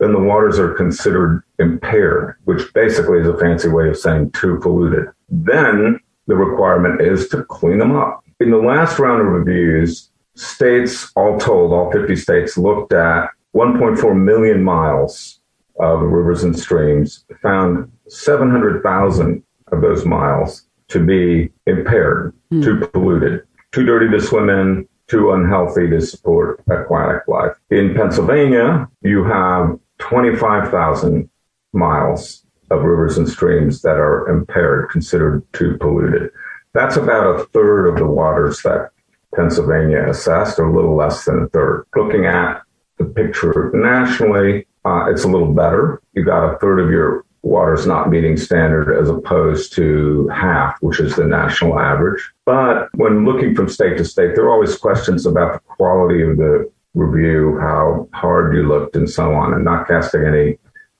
then 0.00 0.12
the 0.12 0.20
waters 0.20 0.58
are 0.58 0.74
considered 0.74 1.42
impaired, 1.58 2.36
which 2.44 2.72
basically 2.74 3.20
is 3.20 3.28
a 3.28 3.38
fancy 3.38 3.68
way 3.68 3.88
of 3.88 3.96
saying 3.96 4.32
too 4.32 4.58
polluted. 4.60 5.06
Then 5.28 6.00
the 6.26 6.34
requirement 6.34 7.00
is 7.00 7.28
to 7.28 7.44
clean 7.44 7.78
them 7.78 7.96
up. 7.96 8.24
In 8.40 8.50
the 8.50 8.58
last 8.58 8.98
round 8.98 9.20
of 9.20 9.28
reviews, 9.28 10.10
states, 10.34 11.12
all 11.14 11.38
told, 11.38 11.72
all 11.72 11.92
50 11.92 12.16
states 12.16 12.58
looked 12.58 12.92
at 12.92 13.28
1.4 13.54 14.16
million 14.20 14.62
miles 14.62 15.40
of 15.78 16.00
rivers 16.00 16.42
and 16.42 16.58
streams, 16.58 17.24
found 17.40 17.90
700,000 18.08 19.42
of 19.68 19.80
those 19.80 20.04
miles 20.04 20.66
to 20.94 21.04
be 21.04 21.50
impaired, 21.66 22.32
mm. 22.52 22.62
too 22.62 22.86
polluted, 22.86 23.42
too 23.72 23.84
dirty 23.84 24.08
to 24.08 24.20
swim 24.20 24.48
in, 24.48 24.88
too 25.08 25.32
unhealthy 25.32 25.90
to 25.90 26.00
support 26.00 26.62
aquatic 26.70 27.26
life. 27.26 27.52
In 27.70 27.94
Pennsylvania, 27.94 28.88
you 29.02 29.24
have 29.24 29.76
25,000 29.98 31.28
miles 31.72 32.44
of 32.70 32.82
rivers 32.82 33.18
and 33.18 33.28
streams 33.28 33.82
that 33.82 33.96
are 33.96 34.28
impaired, 34.28 34.88
considered 34.90 35.42
too 35.52 35.76
polluted. 35.78 36.30
That's 36.74 36.96
about 36.96 37.40
a 37.40 37.44
third 37.46 37.88
of 37.88 37.96
the 37.96 38.06
waters 38.06 38.62
that 38.62 38.90
Pennsylvania 39.34 40.08
assessed, 40.08 40.60
or 40.60 40.66
a 40.66 40.74
little 40.74 40.94
less 40.94 41.24
than 41.24 41.42
a 41.42 41.48
third. 41.48 41.86
Looking 41.96 42.26
at 42.26 42.62
the 42.98 43.04
picture 43.04 43.72
nationally, 43.74 44.68
uh, 44.84 45.06
it's 45.10 45.24
a 45.24 45.28
little 45.28 45.52
better. 45.52 46.00
You 46.12 46.24
got 46.24 46.54
a 46.54 46.58
third 46.58 46.78
of 46.78 46.90
your 46.90 47.24
waters 47.44 47.86
not 47.86 48.10
meeting 48.10 48.36
standard 48.36 48.98
as 49.00 49.08
opposed 49.08 49.72
to 49.74 50.28
half, 50.28 50.76
which 50.80 50.98
is 50.98 51.16
the 51.16 51.26
national 51.26 51.78
average. 51.78 52.32
But 52.46 52.88
when 52.94 53.24
looking 53.24 53.54
from 53.54 53.68
state 53.68 53.98
to 53.98 54.04
state, 54.04 54.34
there 54.34 54.44
are 54.44 54.52
always 54.52 54.76
questions 54.76 55.26
about 55.26 55.54
the 55.54 55.60
quality 55.60 56.22
of 56.22 56.36
the 56.38 56.70
review, 56.94 57.58
how 57.60 58.08
hard 58.12 58.54
you 58.54 58.66
looked, 58.66 58.96
and 58.96 59.08
so 59.08 59.34
on. 59.34 59.52
And 59.52 59.64
not 59.64 59.86
casting 59.86 60.24
any 60.24 60.58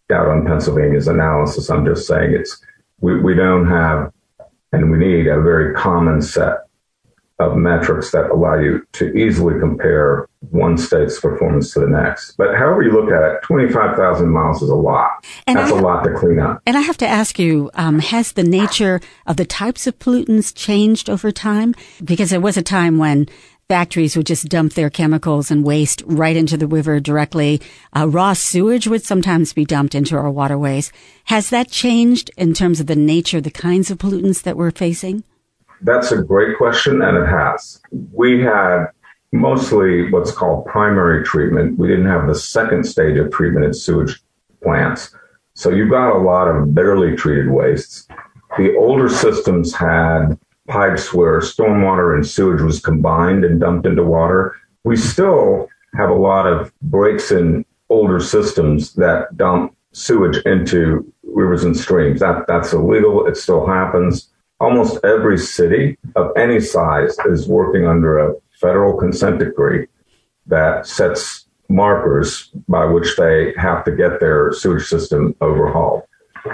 doubt 0.09 0.29
on 0.29 0.47
Pennsylvania's 0.47 1.09
analysis. 1.09 1.71
I'm 1.71 1.87
just 1.87 2.07
saying 2.07 2.35
it's 2.35 2.61
we, 3.01 3.21
we 3.21 3.35
don't 3.35 3.67
have 3.69 4.13
and 4.73 4.91
we 4.91 4.99
need 4.99 5.27
a 5.29 5.41
very 5.41 5.75
common 5.75 6.21
set 6.21 6.64
of 7.41 7.57
metrics 7.57 8.13
that 8.13 8.31
allow 8.31 8.57
you 8.59 8.87
to 8.93 9.13
easily 9.17 9.59
compare 9.59 10.29
one 10.51 10.79
state's 10.79 11.19
performance 11.19 11.73
to 11.73 11.81
the 11.81 11.89
next. 11.89 12.37
But 12.37 12.55
however 12.55 12.83
you 12.83 12.93
look 12.93 13.11
at 13.11 13.23
it, 13.23 13.43
25,000 13.43 14.29
miles 14.29 14.63
is 14.63 14.69
a 14.69 14.75
lot. 14.75 15.25
And 15.47 15.59
That's 15.59 15.73
a 15.73 15.75
lot 15.75 16.05
to 16.05 16.15
clean 16.15 16.39
up. 16.39 16.63
And 16.67 16.77
I 16.77 16.83
have 16.83 16.99
to 16.99 17.07
ask 17.07 17.39
you, 17.39 17.71
um, 17.75 17.99
has 17.99 18.33
the 18.33 18.45
nature 18.45 19.01
of 19.27 19.37
the 19.37 19.45
types 19.45 19.87
of 19.87 19.99
pollutants 19.99 20.55
changed 20.55 21.11
over 21.11 21.33
time? 21.33 21.75
Because 22.03 22.31
there 22.31 22.41
was 22.41 22.57
a 22.57 22.63
time 22.63 22.99
when 22.99 23.27
factories 23.69 24.17
would 24.17 24.27
just 24.27 24.49
dump 24.49 24.75
their 24.75 24.91
chemicals 24.91 25.51
and 25.51 25.65
waste 25.65 26.03
right 26.07 26.37
into 26.37 26.57
the 26.57 26.67
river 26.67 27.01
directly. 27.01 27.61
Uh, 27.97 28.07
raw 28.07 28.33
sewage 28.33 28.87
would 28.87 29.03
sometimes 29.03 29.53
be 29.53 29.65
dumped 29.65 29.95
into 29.95 30.17
our 30.17 30.31
waterways. 30.31 30.93
Has 31.25 31.51
that 31.51 31.71
changed 31.71 32.31
in 32.37 32.55
terms 32.55 32.79
of 32.79 32.87
the 32.87 32.95
nature, 32.95 33.41
the 33.41 33.51
kinds 33.51 33.91
of 33.91 33.99
pollutants 33.99 34.43
that 34.43 34.57
we're 34.57 34.71
facing? 34.71 35.25
That's 35.85 36.13
a 36.13 36.23
great 36.23 36.57
question, 36.57 37.03
and 37.03 37.17
it 37.17 37.27
has. 37.27 37.81
We 38.13 38.41
had 38.41 38.87
mostly 39.33 40.11
what's 40.11 40.33
called 40.33 40.65
primary 40.67 41.23
treatment. 41.25 41.79
We 41.79 41.89
didn't 41.89 42.07
have 42.07 42.27
the 42.27 42.35
second 42.35 42.85
stage 42.85 43.19
of 43.19 43.31
treatment 43.31 43.67
in 43.67 43.75
sewage 43.75 44.23
plants. 44.63 45.15
So 45.53 45.71
you've 45.71 45.91
got 45.91 46.17
a 46.17 46.19
lot 46.19 46.49
of 46.49 46.75
barely 46.75 47.15
treated 47.15 47.51
wastes. 47.51 48.09
The 48.57 48.75
older 48.77 49.09
systems 49.09 49.75
had 49.75 50.39
pipes 50.69 51.13
where 51.13 51.41
stormwater 51.41 52.15
and 52.15 52.27
sewage 52.27 52.63
was 52.63 52.81
combined 52.81 53.45
and 53.45 53.61
dumped 53.61 53.87
into 53.87 54.03
water. 54.03 54.57
We 54.85 54.97
still 54.97 55.69
have 55.97 56.09
a 56.09 56.15
lot 56.15 56.47
of 56.47 56.73
breaks 56.81 57.31
in 57.31 57.65
older 57.91 58.21
systems 58.21 58.95
that 58.95 59.37
dump 59.37 59.77
sewage 59.93 60.39
into 60.47 61.13
rivers 61.23 61.65
and 61.65 61.77
streams. 61.77 62.21
That 62.21 62.47
that's 62.47 62.73
illegal. 62.73 63.27
It 63.27 63.37
still 63.37 63.67
happens. 63.67 64.31
Almost 64.65 65.05
every 65.05 65.37
city 65.37 65.99
of 66.17 66.33
any 66.37 66.59
size 66.59 67.17
is 67.27 67.47
working 67.47 67.87
under 67.87 68.19
a 68.19 68.35
federal 68.53 68.95
consent 68.97 69.39
decree 69.39 69.87
that 70.47 70.87
sets 70.87 71.47
markers 71.69 72.51
by 72.67 72.87
which 72.87 73.15
they 73.19 73.53
have 73.59 73.85
to 73.85 73.93
get 73.95 74.21
their 74.21 74.53
sewage 74.53 74.87
system 74.87 75.37
overhauled. 75.43 76.05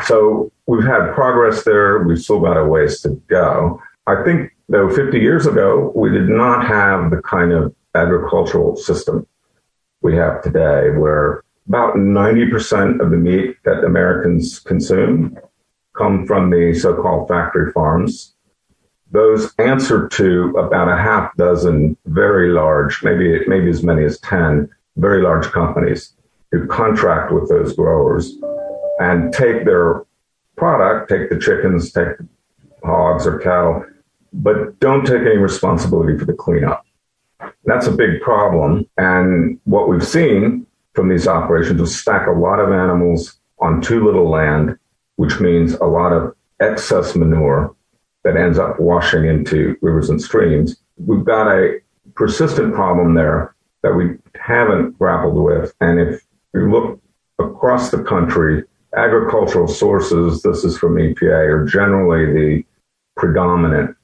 So 0.07 0.51
we've 0.67 0.85
had 0.85 1.15
progress 1.15 1.63
there. 1.63 2.03
We've 2.03 2.21
still 2.21 2.41
got 2.41 2.57
a 2.57 2.65
ways 2.65 3.01
to 3.03 3.11
go. 3.29 3.81
I 4.09 4.25
think, 4.25 4.51
though, 4.69 4.89
50 4.91 5.19
years 5.19 5.47
ago, 5.47 5.93
we 5.95 6.11
did 6.11 6.29
not 6.29 6.67
have 6.67 7.13
the 7.13 7.23
kind 7.23 7.53
of 7.53 7.73
agricultural 7.95 8.75
system 8.75 9.25
we 10.03 10.17
have 10.17 10.43
today, 10.43 10.91
where 10.99 11.45
about 11.69 11.95
90% 11.95 13.01
of 13.01 13.11
the 13.13 13.17
meat 13.17 13.57
that 13.65 13.85
Americans 13.85 14.59
consume 14.59 15.39
come 16.01 16.27
from 16.27 16.51
the 16.51 16.75
so-called 16.75 17.29
factory 17.29 17.73
farms. 17.73 18.35
Those 19.11 19.53
answer 19.59 20.09
to 20.09 20.51
about 20.57 20.89
a 20.89 20.97
half 20.97 21.37
dozen 21.37 21.97
very 22.07 22.51
large, 22.51 23.03
maybe 23.03 23.41
maybe 23.47 23.69
as 23.69 23.83
many 23.83 24.05
as 24.05 24.19
10 24.21 24.69
very 24.97 25.23
large 25.23 25.47
companies 25.47 26.15
who 26.53 26.67
contract 26.67 27.33
with 27.33 27.49
those 27.49 27.75
growers 27.75 28.37
and 29.01 29.33
take 29.33 29.65
their 29.65 30.05
product, 30.57 31.09
take 31.09 31.31
the 31.31 31.39
chickens, 31.39 31.93
take 31.93 32.09
hogs 32.85 33.27
or 33.27 33.39
cattle, 33.39 33.85
but 34.33 34.79
don't 34.81 35.05
take 35.05 35.23
any 35.23 35.37
responsibility 35.37 36.17
for 36.19 36.25
the 36.25 36.33
cleanup. 36.33 36.85
That's 37.65 37.87
a 37.87 37.93
big 37.93 38.21
problem. 38.21 38.87
And 38.97 39.61
what 39.65 39.89
we've 39.89 40.07
seen 40.07 40.67
from 40.95 41.09
these 41.09 41.27
operations 41.27 41.81
is 41.81 41.99
stack 41.99 42.27
a 42.27 42.33
lot 42.33 42.59
of 42.59 42.73
animals 42.73 43.39
on 43.61 43.81
too 43.81 44.05
little 44.05 44.29
land, 44.29 44.79
which 45.21 45.39
means 45.39 45.75
a 45.75 45.85
lot 45.85 46.15
of 46.15 46.35
excess 46.61 47.15
manure 47.15 47.77
that 48.25 48.39
ends 48.39 48.59
up 48.59 48.81
washing 48.81 49.27
into 49.27 49.77
rivers 49.83 50.09
and 50.09 50.19
streams. 50.19 50.81
We've 50.97 51.27
got 51.27 51.47
a 51.47 51.79
persistent 52.15 52.73
problem 52.75 53.13
there 53.13 53.55
that 53.83 53.93
we 53.93 54.17
haven't 54.41 54.97
grappled 54.97 55.37
with. 55.37 55.75
And 55.83 56.01
if 56.01 56.23
you 56.55 56.71
look 56.73 56.99
across 57.39 57.91
the 57.91 58.03
country, 58.03 58.65
agricultural 58.97 59.69
sources, 59.69 60.41
this 60.41 60.65
is 60.65 60.79
from 60.79 60.95
EPA, 60.95 61.53
are 61.53 61.67
generally 61.67 62.25
the 62.25 62.65
predominant 63.15 63.95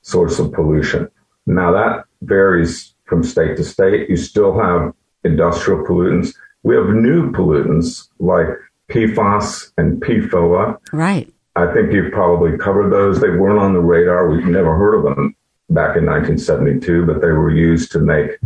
source 0.00 0.38
of 0.38 0.54
pollution. 0.54 1.06
Now 1.44 1.70
that 1.72 2.06
varies 2.22 2.94
from 3.04 3.22
state 3.22 3.58
to 3.58 3.64
state. 3.64 4.08
You 4.08 4.16
still 4.16 4.58
have 4.58 4.94
industrial 5.22 5.84
pollutants. 5.84 6.34
We 6.62 6.76
have 6.76 6.86
new 6.86 7.30
pollutants 7.30 8.08
like 8.18 8.48
PFAS 8.90 9.72
and 9.78 10.00
PFOA. 10.02 10.78
Right. 10.92 11.32
I 11.54 11.72
think 11.72 11.92
you've 11.92 12.12
probably 12.12 12.56
covered 12.56 12.90
those. 12.90 13.20
They 13.20 13.30
weren't 13.30 13.58
on 13.58 13.74
the 13.74 13.80
radar. 13.80 14.28
We've 14.28 14.46
never 14.46 14.76
heard 14.76 14.94
of 14.94 15.02
them 15.04 15.36
back 15.68 15.96
in 15.96 16.06
1972, 16.06 17.06
but 17.06 17.20
they 17.20 17.28
were 17.28 17.50
used 17.50 17.92
to 17.92 17.98
make 17.98 18.38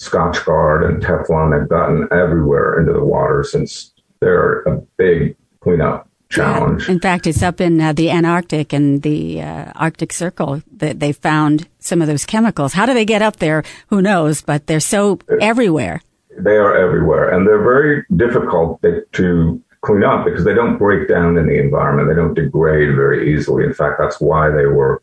Scotchgard 0.00 0.88
and 0.88 1.02
Teflon. 1.02 1.58
They've 1.58 1.68
gotten 1.68 2.08
everywhere 2.12 2.80
into 2.80 2.92
the 2.92 3.04
water 3.04 3.44
since 3.44 3.92
they're 4.20 4.62
a 4.62 4.80
big 4.96 5.36
cleanup 5.60 6.08
challenge. 6.28 6.86
Yeah. 6.86 6.94
In 6.94 7.00
fact, 7.00 7.26
it's 7.26 7.42
up 7.42 7.60
in 7.60 7.80
uh, 7.80 7.92
the 7.92 8.10
Antarctic 8.10 8.72
and 8.72 9.02
the 9.02 9.42
uh, 9.42 9.72
Arctic 9.76 10.12
Circle 10.12 10.62
that 10.76 11.00
they 11.00 11.12
found 11.12 11.68
some 11.78 12.00
of 12.02 12.08
those 12.08 12.24
chemicals. 12.26 12.72
How 12.72 12.86
do 12.86 12.94
they 12.94 13.04
get 13.04 13.22
up 13.22 13.36
there? 13.36 13.62
Who 13.88 14.02
knows? 14.02 14.42
But 14.42 14.66
they're 14.66 14.80
so 14.80 15.18
everywhere. 15.40 16.02
They 16.38 16.56
are 16.56 16.76
everywhere, 16.76 17.30
and 17.30 17.46
they're 17.46 17.62
very 17.62 18.04
difficult 18.14 18.80
to 18.82 19.62
clean 19.88 20.04
up 20.04 20.26
because 20.26 20.44
they 20.44 20.52
don't 20.52 20.76
break 20.76 21.08
down 21.08 21.38
in 21.38 21.46
the 21.46 21.58
environment. 21.58 22.08
They 22.08 22.14
don't 22.14 22.34
degrade 22.34 22.94
very 22.94 23.32
easily. 23.32 23.64
In 23.64 23.72
fact, 23.72 23.96
that's 23.98 24.20
why 24.20 24.50
they 24.50 24.66
were 24.66 25.02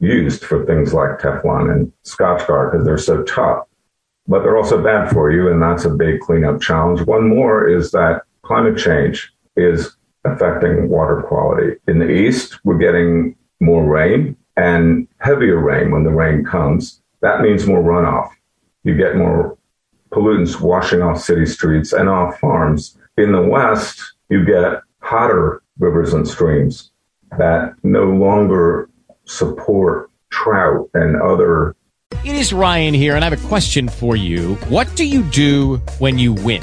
used 0.00 0.44
for 0.44 0.66
things 0.66 0.92
like 0.92 1.18
Teflon 1.18 1.72
and 1.72 1.90
Scotchgard 2.04 2.70
because 2.70 2.84
they're 2.84 2.98
so 2.98 3.22
tough. 3.22 3.64
But 4.26 4.42
they're 4.42 4.58
also 4.58 4.82
bad 4.82 5.10
for 5.10 5.32
you, 5.32 5.50
and 5.50 5.62
that's 5.62 5.86
a 5.86 5.90
big 5.90 6.20
cleanup 6.20 6.60
challenge. 6.60 7.00
One 7.06 7.26
more 7.26 7.66
is 7.66 7.90
that 7.92 8.24
climate 8.42 8.76
change 8.76 9.32
is 9.56 9.96
affecting 10.26 10.90
water 10.90 11.22
quality. 11.26 11.76
In 11.88 11.98
the 11.98 12.10
east, 12.10 12.62
we're 12.64 12.76
getting 12.76 13.34
more 13.60 13.82
rain 13.82 14.36
and 14.58 15.08
heavier 15.20 15.58
rain 15.58 15.90
when 15.90 16.04
the 16.04 16.10
rain 16.10 16.44
comes. 16.44 17.00
That 17.22 17.40
means 17.40 17.66
more 17.66 17.82
runoff. 17.82 18.28
You 18.84 18.94
get 18.94 19.16
more 19.16 19.56
pollutants 20.12 20.60
washing 20.60 21.00
off 21.00 21.22
city 21.22 21.46
streets 21.46 21.94
and 21.94 22.10
off 22.10 22.38
farms. 22.38 22.98
In 23.16 23.32
the 23.32 23.42
west, 23.42 24.14
you 24.28 24.44
get 24.44 24.82
hotter 25.00 25.62
rivers 25.78 26.12
and 26.12 26.26
streams 26.26 26.90
that 27.38 27.74
no 27.82 28.04
longer 28.04 28.90
support 29.24 30.10
trout 30.30 30.88
and 30.94 31.20
other. 31.20 31.74
It 32.24 32.34
is 32.34 32.52
Ryan 32.52 32.94
here, 32.94 33.14
and 33.14 33.24
I 33.24 33.28
have 33.28 33.44
a 33.44 33.48
question 33.48 33.88
for 33.88 34.16
you. 34.16 34.54
What 34.68 34.94
do 34.96 35.04
you 35.04 35.22
do 35.22 35.76
when 35.98 36.18
you 36.18 36.32
win? 36.32 36.62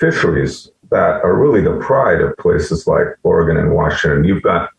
Fisheries 0.00 0.70
that 0.90 1.20
are 1.22 1.36
really 1.36 1.60
the 1.60 1.78
pride 1.78 2.20
of 2.20 2.36
places 2.38 2.86
like 2.86 3.06
Oregon 3.22 3.56
and 3.56 3.72
Washington. 3.72 4.24
You've 4.24 4.42
got 4.42 4.70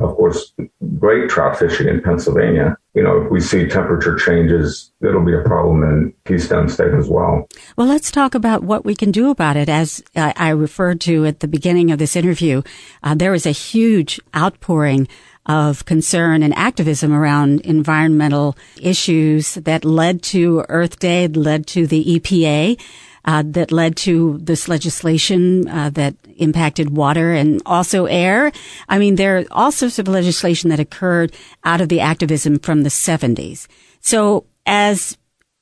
of 0.00 0.16
course, 0.16 0.52
great 0.98 1.28
trout 1.30 1.58
fishing 1.58 1.88
in 1.88 2.02
Pennsylvania. 2.02 2.76
You 2.94 3.02
know, 3.02 3.22
if 3.22 3.30
we 3.30 3.40
see 3.40 3.66
temperature 3.66 4.16
changes, 4.16 4.92
it'll 5.00 5.24
be 5.24 5.34
a 5.34 5.42
problem 5.42 5.82
in 5.82 6.14
Keystone 6.26 6.68
State 6.68 6.94
as 6.94 7.08
well. 7.08 7.48
Well, 7.76 7.86
let's 7.86 8.10
talk 8.10 8.34
about 8.34 8.62
what 8.62 8.84
we 8.84 8.94
can 8.94 9.10
do 9.10 9.30
about 9.30 9.56
it. 9.56 9.68
As 9.68 10.02
I 10.16 10.50
referred 10.50 11.00
to 11.02 11.26
at 11.26 11.40
the 11.40 11.48
beginning 11.48 11.90
of 11.90 11.98
this 11.98 12.16
interview, 12.16 12.62
uh, 13.02 13.14
there 13.14 13.34
is 13.34 13.46
a 13.46 13.50
huge 13.50 14.20
outpouring 14.34 15.08
of 15.46 15.84
concern 15.84 16.42
and 16.42 16.56
activism 16.56 17.12
around 17.12 17.60
environmental 17.60 18.56
issues 18.80 19.54
that 19.54 19.84
led 19.84 20.22
to 20.22 20.64
Earth 20.68 20.98
Day, 20.98 21.28
led 21.28 21.66
to 21.68 21.86
the 21.86 22.18
EPA 22.18 22.80
uh, 23.24 23.42
that 23.46 23.72
led 23.72 23.96
to 23.96 24.38
this 24.42 24.68
legislation 24.68 25.68
uh, 25.68 25.90
that 25.90 26.14
impacted 26.36 26.90
water 26.90 27.32
and 27.32 27.62
also 27.64 28.06
air. 28.06 28.52
I 28.88 28.98
mean, 28.98 29.16
there 29.16 29.38
are 29.38 29.44
all 29.50 29.72
sorts 29.72 29.98
of 29.98 30.08
legislation 30.08 30.70
that 30.70 30.80
occurred 30.80 31.34
out 31.64 31.80
of 31.80 31.88
the 31.88 32.00
activism 32.00 32.58
from 32.58 32.82
the 32.82 32.90
70s. 32.90 33.66
So 34.00 34.46
as 34.66 35.16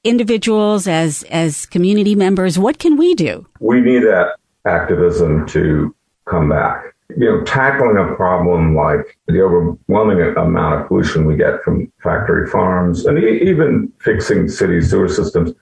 individuals, 0.05 0.89
as 0.89 1.23
as 1.25 1.67
community 1.67 2.15
members, 2.15 2.59
what 2.59 2.79
can 2.79 2.97
we 2.97 3.15
do? 3.15 3.47
We 3.61 3.81
need 3.81 4.03
that 4.03 4.37
activism 4.67 5.47
to 5.49 5.95
come 6.29 6.49
back. 6.49 6.85
You 7.17 7.27
know, 7.27 7.45
tackling 7.45 7.99
a 7.99 8.15
problem 8.17 8.75
like 8.75 9.19
the 9.27 9.43
overwhelming 9.43 10.21
amount 10.37 10.81
of 10.81 10.89
pollution 10.89 11.27
we 11.27 11.37
get 11.37 11.63
from 11.63 11.93
factory 12.03 12.49
farms 12.49 13.05
and 13.05 13.19
even 13.19 13.93
fixing 14.01 14.49
city 14.49 14.81
sewer 14.81 15.09
systems, 15.09 15.53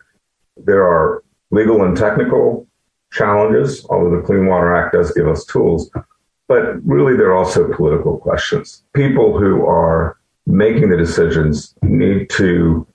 there 0.56 0.86
are 0.86 1.24
legal 1.50 1.82
and 1.84 1.96
technical 1.96 2.66
challenges, 3.12 3.84
although 3.90 4.16
the 4.16 4.22
Clean 4.22 4.46
Water 4.46 4.74
Act 4.74 4.94
does 4.94 5.12
give 5.12 5.28
us 5.28 5.44
tools. 5.44 5.90
But 6.48 6.84
really, 6.84 7.16
there 7.16 7.30
are 7.30 7.36
also 7.36 7.72
political 7.72 8.18
questions. 8.18 8.82
People 8.94 9.38
who 9.38 9.66
are 9.66 10.18
making 10.46 10.90
the 10.90 10.96
decisions 10.96 11.74
need 11.82 12.28
to 12.30 12.86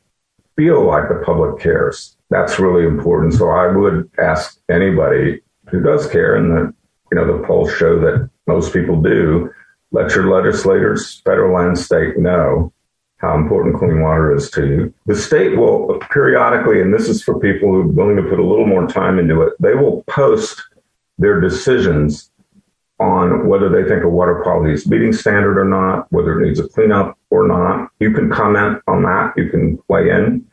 feel 0.58 0.86
like 0.86 1.08
the 1.10 1.22
public 1.26 1.60
cares. 1.60 2.18
That's 2.30 2.60
really 2.60 2.86
important. 2.86 3.34
So 3.34 3.50
I 3.50 3.68
would 3.68 4.10
ask 4.18 4.60
anybody 4.70 5.42
who 5.70 5.82
does 5.82 6.08
care, 6.08 6.36
and 6.36 6.52
the 6.52 6.74
you 7.12 7.18
know 7.18 7.38
the 7.38 7.46
polls 7.46 7.74
show 7.74 8.00
that 8.00 8.30
most 8.48 8.74
people 8.74 9.02
do. 9.02 9.50
Let 9.92 10.14
your 10.16 10.30
legislators, 10.30 11.22
federal 11.24 11.58
and 11.58 11.78
state, 11.78 12.18
know 12.18 12.74
how 13.26 13.36
important 13.36 13.76
clean 13.76 14.02
water 14.02 14.36
is 14.36 14.50
to 14.52 14.66
you. 14.66 14.94
The 15.08 15.16
state 15.16 15.58
will 15.58 16.00
periodically, 16.12 16.82
and 16.82 16.94
this 16.94 17.10
is 17.10 17.24
for 17.24 17.40
people 17.40 17.70
who 17.70 17.82
are 17.82 17.88
willing 17.88 18.18
to 18.18 18.24
put 18.24 18.40
a 18.40 18.46
little 18.46 18.68
more 18.68 18.88
time 18.88 19.18
into 19.18 19.42
it, 19.42 19.54
they 19.60 19.74
will 19.74 20.04
post 20.04 20.62
their 21.18 21.42
decisions 21.42 22.32
on 23.00 23.48
whether 23.48 23.68
they 23.68 23.88
think 23.88 24.04
a 24.04 24.10
water 24.10 24.42
quality 24.44 24.74
is 24.74 24.88
meeting 24.88 25.12
standard 25.12 25.60
or 25.60 25.66
not, 25.66 26.12
whether 26.12 26.40
it 26.40 26.46
needs 26.46 26.60
a 26.60 26.68
cleanup 26.68 27.18
or 27.30 27.48
not. 27.48 27.90
You 28.00 28.12
can 28.12 28.30
comment 28.30 28.82
on 28.88 29.04
that. 29.04 29.34
You 29.36 29.50
can 29.50 29.80
weigh 29.88 30.10
in 30.10 30.46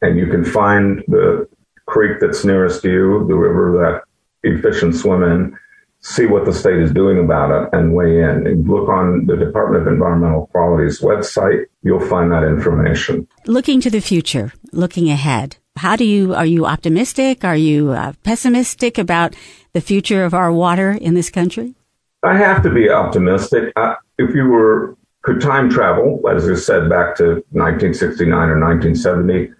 and 0.00 0.18
you 0.18 0.26
can 0.28 0.44
find 0.44 1.02
the 1.08 1.48
creek 1.86 2.20
that's 2.20 2.44
nearest 2.44 2.84
you, 2.84 3.26
the 3.28 3.34
river 3.34 3.72
that 3.82 4.48
you 4.48 4.60
fish 4.62 4.82
and 4.82 4.94
swim 4.94 5.22
in, 5.22 5.58
see 6.04 6.26
what 6.26 6.44
the 6.44 6.52
state 6.52 6.78
is 6.78 6.92
doing 6.92 7.18
about 7.18 7.50
it 7.50 7.70
and 7.72 7.94
weigh 7.94 8.20
in. 8.20 8.46
And 8.46 8.68
look 8.68 8.88
on 8.88 9.24
the 9.26 9.36
Department 9.36 9.86
of 9.86 9.92
Environmental 9.92 10.46
Quality's 10.48 11.00
website. 11.00 11.64
You'll 11.82 12.06
find 12.06 12.30
that 12.30 12.44
information. 12.44 13.26
Looking 13.46 13.80
to 13.80 13.90
the 13.90 14.00
future, 14.00 14.52
looking 14.70 15.08
ahead, 15.08 15.56
how 15.76 15.96
do 15.96 16.04
you, 16.04 16.34
are 16.34 16.46
you 16.46 16.66
optimistic? 16.66 17.42
Are 17.42 17.56
you 17.56 17.92
uh, 17.92 18.12
pessimistic 18.22 18.98
about 18.98 19.34
the 19.72 19.80
future 19.80 20.24
of 20.24 20.34
our 20.34 20.52
water 20.52 20.92
in 20.92 21.14
this 21.14 21.30
country? 21.30 21.74
I 22.22 22.36
have 22.36 22.62
to 22.62 22.70
be 22.70 22.90
optimistic. 22.90 23.72
Uh, 23.74 23.94
if 24.18 24.34
you 24.34 24.44
were, 24.48 24.96
could 25.22 25.40
time 25.40 25.70
travel, 25.70 26.22
as 26.30 26.48
I 26.48 26.54
said, 26.54 26.88
back 26.90 27.16
to 27.16 27.42
1969 27.52 28.30
or 28.30 28.60
1970, 28.60 29.52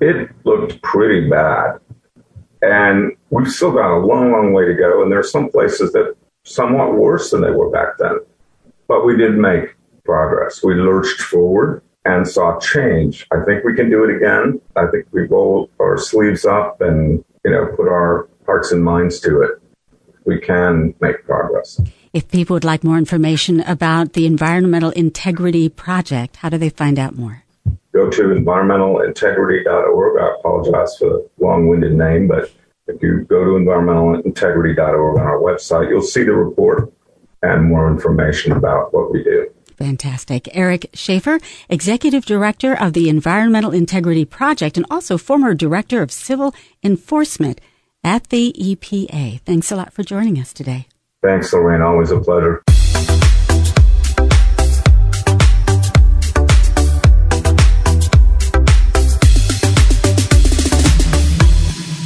it 0.00 0.30
looked 0.44 0.80
pretty 0.80 1.28
bad. 1.28 1.78
And 2.64 3.12
we've 3.30 3.50
still 3.50 3.72
got 3.72 3.96
a 3.96 3.98
long, 3.98 4.32
long 4.32 4.52
way 4.52 4.64
to 4.64 4.74
go. 4.74 5.02
And 5.02 5.12
there 5.12 5.18
are 5.18 5.22
some 5.22 5.50
places 5.50 5.92
that 5.92 6.14
somewhat 6.44 6.94
worse 6.94 7.30
than 7.30 7.42
they 7.42 7.50
were 7.50 7.70
back 7.70 7.98
then. 7.98 8.18
But 8.88 9.04
we 9.04 9.16
did 9.16 9.36
make 9.36 9.76
progress. 10.04 10.62
We 10.62 10.74
lurched 10.74 11.20
forward 11.20 11.82
and 12.04 12.26
saw 12.26 12.58
change. 12.58 13.26
I 13.32 13.44
think 13.44 13.64
we 13.64 13.74
can 13.74 13.90
do 13.90 14.04
it 14.04 14.16
again. 14.16 14.60
I 14.76 14.86
think 14.86 15.06
we 15.12 15.22
roll 15.22 15.70
our 15.80 15.98
sleeves 15.98 16.44
up 16.44 16.80
and, 16.80 17.24
you 17.44 17.50
know, 17.50 17.66
put 17.76 17.88
our 17.88 18.28
hearts 18.46 18.72
and 18.72 18.84
minds 18.84 19.20
to 19.20 19.42
it. 19.42 19.50
We 20.26 20.40
can 20.40 20.94
make 21.00 21.24
progress. 21.24 21.80
If 22.12 22.30
people 22.30 22.54
would 22.54 22.64
like 22.64 22.84
more 22.84 22.98
information 22.98 23.60
about 23.60 24.12
the 24.12 24.26
Environmental 24.26 24.90
Integrity 24.90 25.68
Project, 25.68 26.36
how 26.36 26.48
do 26.48 26.58
they 26.58 26.70
find 26.70 26.98
out 26.98 27.16
more? 27.16 27.43
Go 27.94 28.10
to 28.10 28.22
environmentalintegrity.org. 28.22 30.20
I 30.20 30.34
apologize 30.38 30.98
for 30.98 31.08
the 31.08 31.30
long 31.38 31.68
winded 31.68 31.94
name, 31.94 32.26
but 32.26 32.50
if 32.88 33.00
you 33.00 33.24
go 33.24 33.44
to 33.44 33.50
environmentalintegrity.org 33.52 35.18
on 35.18 35.24
our 35.24 35.38
website, 35.38 35.88
you'll 35.88 36.02
see 36.02 36.24
the 36.24 36.32
report 36.32 36.92
and 37.42 37.64
more 37.64 37.88
information 37.88 38.52
about 38.52 38.92
what 38.92 39.12
we 39.12 39.22
do. 39.22 39.48
Fantastic. 39.76 40.48
Eric 40.56 40.90
Schaeffer, 40.92 41.38
Executive 41.68 42.24
Director 42.24 42.74
of 42.74 42.94
the 42.94 43.08
Environmental 43.08 43.72
Integrity 43.72 44.24
Project 44.24 44.76
and 44.76 44.86
also 44.90 45.16
former 45.16 45.54
Director 45.54 46.02
of 46.02 46.10
Civil 46.10 46.54
Enforcement 46.82 47.60
at 48.02 48.28
the 48.30 48.54
EPA. 48.58 49.40
Thanks 49.40 49.70
a 49.70 49.76
lot 49.76 49.92
for 49.92 50.02
joining 50.02 50.38
us 50.38 50.52
today. 50.52 50.86
Thanks, 51.22 51.52
Lorraine. 51.52 51.80
Always 51.80 52.10
a 52.10 52.20
pleasure. 52.20 52.62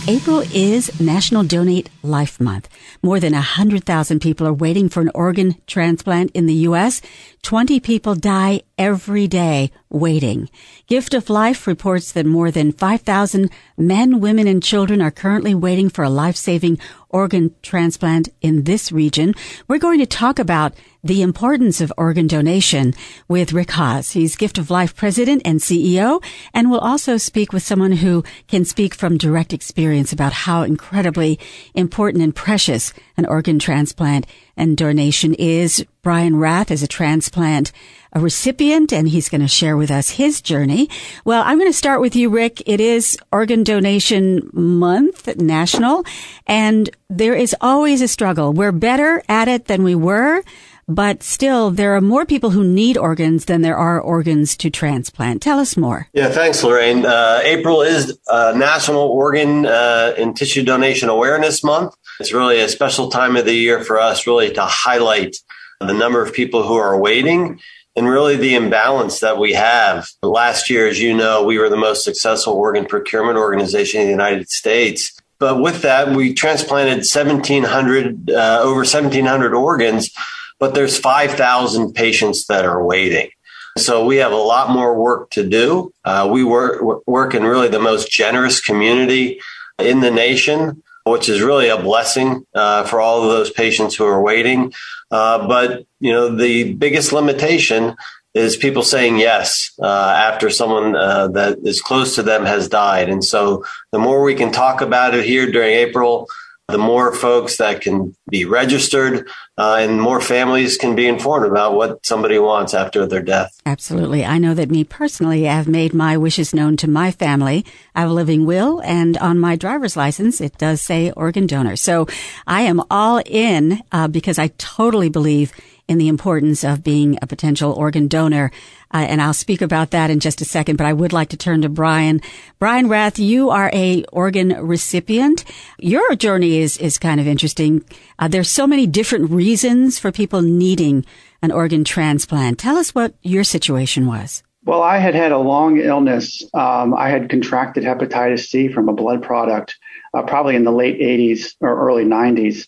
April 0.09 0.41
is 0.55 0.99
National 0.99 1.45
Donate 1.45 1.91
Life 2.03 2.41
Month. 2.41 2.71
More 3.03 3.21
than 3.21 3.35
100,000 3.35 4.21
people 4.21 4.47
are 4.47 4.55
waiting 4.55 4.89
for 4.89 5.03
an 5.03 5.11
organ 5.15 5.57
transplant 5.67 6.31
in 6.31 6.47
the 6.47 6.65
U.S. 6.69 7.03
20 7.43 7.79
people 7.81 8.15
die 8.15 8.63
every 8.79 9.29
day 9.29 9.71
waiting. 9.91 10.51
Gift 10.87 11.15
of 11.15 11.31
Life 11.31 11.67
reports 11.67 12.13
that 12.13 12.27
more 12.27 12.51
than 12.51 12.73
5,000 12.73 13.51
men, 13.77 14.21
women, 14.21 14.47
and 14.47 14.63
children 14.63 15.01
are 15.01 15.11
currently 15.11 15.55
waiting 15.55 15.89
for 15.89 16.05
a 16.05 16.11
life-saving 16.11 16.79
organ 17.11 17.55
transplant 17.63 18.29
in 18.43 18.65
this 18.65 18.93
region. 18.93 19.35
We're 19.67 19.79
going 19.79 19.99
to 19.99 20.07
talk 20.07 20.39
about 20.39 20.75
the 21.03 21.23
importance 21.23 21.81
of 21.81 21.93
organ 21.97 22.27
donation 22.27 22.93
with 23.29 23.53
Rick 23.53 23.71
Hasz. 23.71 24.11
He's 24.11 24.37
Gift 24.37 24.59
of 24.59 24.71
Life 24.71 24.95
president 24.95 25.43
and 25.45 25.61
CEO, 25.61 26.23
and 26.53 26.71
we'll 26.71 26.81
also 26.81 27.17
speak 27.17 27.53
with 27.53 27.63
someone 27.63 27.93
who 27.93 28.25
can 28.47 28.65
speak 28.65 28.95
from 28.95 29.17
direct 29.17 29.53
experience 29.53 30.13
about 30.13 30.33
how 30.33 30.63
incredibly 30.63 31.39
important 31.75 32.23
and 32.23 32.35
precious 32.35 32.93
an 33.17 33.25
organ 33.25 33.59
transplant 33.59 34.27
and 34.57 34.77
donation 34.77 35.35
is. 35.35 35.87
Brian 36.03 36.37
Rath 36.37 36.71
is 36.71 36.83
a 36.83 36.89
transplant 36.89 37.73
a 38.13 38.21
recipient 38.21 38.93
and 38.93 39.09
he's 39.09 39.29
going 39.29 39.41
to 39.41 39.49
share 39.49 39.77
with 39.77 39.91
us 39.91 40.11
his 40.11 40.41
journey. 40.41 40.89
Well, 41.25 41.43
I'm 41.45 41.59
going 41.59 41.71
to 41.71 41.77
start 41.77 42.01
with 42.01 42.17
you, 42.17 42.29
Rick. 42.31 42.63
It 42.67 42.81
is 42.81 43.19
Organ 43.33 43.65
Donation 43.65 44.51
Month, 44.53 45.37
national, 45.37 46.05
and 46.47 46.91
there 47.09 47.35
is 47.35 47.55
always 47.61 48.03
a 48.03 48.09
struggle. 48.09 48.53
We're 48.53 48.73
better 48.73 49.23
at 49.29 49.49
it 49.49 49.67
than 49.67 49.83
we 49.83 49.95
were 49.95 50.43
but 50.89 51.23
still 51.23 51.71
there 51.71 51.95
are 51.95 52.01
more 52.01 52.25
people 52.25 52.51
who 52.51 52.65
need 52.65 52.97
organs 52.97 53.45
than 53.45 53.61
there 53.61 53.77
are 53.77 54.01
organs 54.01 54.57
to 54.57 54.71
transplant. 54.71 55.43
Tell 55.43 55.59
us 55.59 55.77
more. 55.77 56.09
Yeah, 56.15 56.31
thanks, 56.31 56.65
Lorraine. 56.65 57.05
Uh, 57.05 57.41
April 57.45 57.83
is 57.83 58.19
uh, 58.29 58.55
National 58.57 59.03
Organ 59.03 59.67
uh, 59.67 60.15
and 60.17 60.35
Tissue 60.35 60.65
Donation 60.65 61.11
Awareness 61.11 61.63
Month. 61.63 61.95
It's 62.19 62.33
really 62.33 62.59
a 62.61 62.69
special 62.69 63.11
time 63.11 63.37
of 63.37 63.45
the 63.45 63.53
year 63.53 63.85
for 63.85 64.01
us, 64.01 64.27
really 64.27 64.53
to 64.55 64.63
highlight 64.63 65.37
the 65.81 65.93
number 65.93 66.23
of 66.23 66.33
people 66.33 66.67
who 66.67 66.75
are 66.75 66.99
waiting 66.99 67.61
and 67.99 68.09
really 68.09 68.37
the 68.37 68.55
imbalance 68.55 69.21
that 69.21 69.39
we 69.39 69.53
have. 69.53 70.09
Last 70.23 70.71
year, 70.71 70.89
as 70.89 71.01
you 71.01 71.15
know, 71.15 71.45
we 71.45 71.59
were 71.59 71.69
the 71.69 71.77
most 71.77 72.05
successful 72.05 72.55
organ 72.55 72.87
procurement 72.87 73.37
organization 73.37 74.01
in 74.01 74.07
the 74.07 74.13
United 74.13 74.49
States. 74.49 75.13
But 75.39 75.61
with 75.61 75.83
that, 75.83 76.17
we 76.17 76.33
transplanted 76.33 76.99
1,700, 76.99 78.31
uh, 78.31 78.61
over 78.63 78.79
1,700 78.79 79.55
organs 79.55 80.11
but 80.59 80.75
there's 80.75 80.99
5,000 80.99 81.93
patients 81.93 82.47
that 82.47 82.65
are 82.65 82.85
waiting. 82.85 83.31
So 83.77 84.05
we 84.05 84.17
have 84.17 84.33
a 84.33 84.37
lot 84.37 84.71
more 84.71 84.99
work 84.99 85.31
to 85.31 85.49
do. 85.49 85.93
Uh, 86.05 86.29
we 86.31 86.43
work, 86.43 87.07
work 87.07 87.35
in 87.35 87.45
really 87.45 87.69
the 87.69 87.79
most 87.79 88.11
generous 88.11 88.61
community 88.61 89.41
in 89.79 90.01
the 90.01 90.11
nation, 90.11 90.83
which 91.11 91.29
is 91.29 91.41
really 91.41 91.69
a 91.69 91.81
blessing 91.81 92.45
uh, 92.55 92.85
for 92.85 93.01
all 93.01 93.23
of 93.23 93.29
those 93.29 93.51
patients 93.51 93.95
who 93.95 94.05
are 94.05 94.23
waiting. 94.23 94.73
Uh, 95.11 95.47
but 95.47 95.87
you 96.01 96.13
know, 96.13 96.35
the 96.35 96.75
biggest 96.75 97.13
limitation 97.13 97.97
is 98.35 98.57
people 98.57 98.83
saying 98.83 99.19
yes 99.19 99.73
uh, 99.83 100.15
after 100.17 100.51
someone 100.51 100.95
uh, 100.95 101.29
that 101.29 101.59
is 101.65 101.81
close 101.81 102.15
to 102.15 102.23
them 102.23 102.45
has 102.45 102.69
died. 102.69 103.09
And 103.09 103.25
so 103.25 103.65
the 103.91 103.99
more 103.99 104.23
we 104.23 104.35
can 104.35 104.53
talk 104.53 104.81
about 104.81 105.15
it 105.15 105.25
here 105.25 105.51
during 105.51 105.73
April, 105.73 106.29
the 106.69 106.79
more 106.79 107.15
folks 107.15 107.57
that 107.57 107.81
can 107.81 108.15
be 108.31 108.45
registered 108.45 109.27
uh, 109.57 109.79
and 109.81 110.01
more 110.01 110.21
families 110.21 110.77
can 110.77 110.95
be 110.95 111.07
informed 111.07 111.47
about 111.47 111.75
what 111.75 112.05
somebody 112.05 112.39
wants 112.39 112.75
after 112.75 113.07
their 113.07 113.23
death. 113.23 113.59
Absolutely. 113.65 114.23
I 114.23 114.37
know 114.37 114.53
that 114.53 114.71
me 114.71 114.85
personally, 114.85 115.49
I've 115.49 115.67
made 115.67 115.95
my 115.95 116.19
wishes 116.19 116.53
known 116.53 116.77
to 116.79 116.91
my 116.91 117.11
family. 117.11 117.65
I 117.95 118.03
have 118.03 118.11
a 118.11 118.13
living 118.13 118.45
will 118.45 118.83
and 118.83 119.17
on 119.17 119.39
my 119.39 119.57
driver's 119.57 119.97
license, 119.97 120.43
it 120.43 120.59
does 120.59 120.83
say 120.83 121.11
organ 121.13 121.47
donor. 121.47 121.77
So 121.77 122.07
I 122.47 122.63
am 122.63 122.83
all 122.91 123.23
in 123.25 123.81
uh, 123.91 124.09
because 124.09 124.39
I 124.39 124.49
totally 124.59 125.09
believe 125.09 125.53
in 125.89 125.99
the 125.99 126.09
importance 126.09 126.63
of 126.63 126.85
being 126.85 127.19
a 127.21 127.27
potential 127.27 127.73
organ 127.73 128.07
donor. 128.07 128.51
Uh, 128.93 128.99
and 128.99 129.21
I'll 129.21 129.35
speak 129.35 129.63
about 129.63 129.91
that 129.91 130.11
in 130.11 130.21
just 130.21 130.41
a 130.41 130.45
second, 130.45 130.77
but 130.77 130.87
I 130.87 130.93
would 130.93 131.13
like 131.13 131.31
to 131.31 131.37
turn 131.37 131.63
to 131.63 131.69
Brian. 131.69 132.21
Brian 132.59 132.89
Rath, 132.89 133.19
you 133.19 133.51
are 133.51 133.71
a 133.73 134.05
organ 134.13 134.51
recipient. 134.51 135.45
Your 135.79 136.15
journey 136.15 136.59
is, 136.59 136.77
is 136.79 136.99
kind 136.99 137.21
of 137.21 137.27
interesting. 137.27 137.85
Uh, 138.19 138.29
there's 138.29 138.51
so 138.51 138.67
many 138.67 138.87
different 138.87 139.31
reasons 139.31 139.99
for 139.99 140.13
people 140.13 140.43
needing 140.43 141.05
an 141.43 141.51
organ 141.51 141.85
transplant. 141.85 142.59
Tell 142.59 142.77
us 142.77 142.95
what 142.95 143.15
your 143.23 143.45
situation 143.45 144.07
was. 144.07 144.43
Well, 144.65 144.83
I 144.83 144.99
had 144.99 145.15
had 145.15 145.33
a 145.33 145.39
long 145.39 145.79
illness. 145.79 146.45
Um, 146.53 146.93
I 146.93 147.09
had 147.09 147.31
contracted 147.31 147.85
hepatitis 147.85 148.49
C 148.49 148.69
from 148.69 148.89
a 148.89 148.93
blood 148.93 149.23
product, 149.23 149.79
uh, 150.13 150.23
probably 150.25 150.57
in 150.57 150.65
the 150.65 150.73
late 150.73 151.01
80s 151.01 151.55
or 151.61 151.89
early 151.89 152.05
90s. 152.05 152.67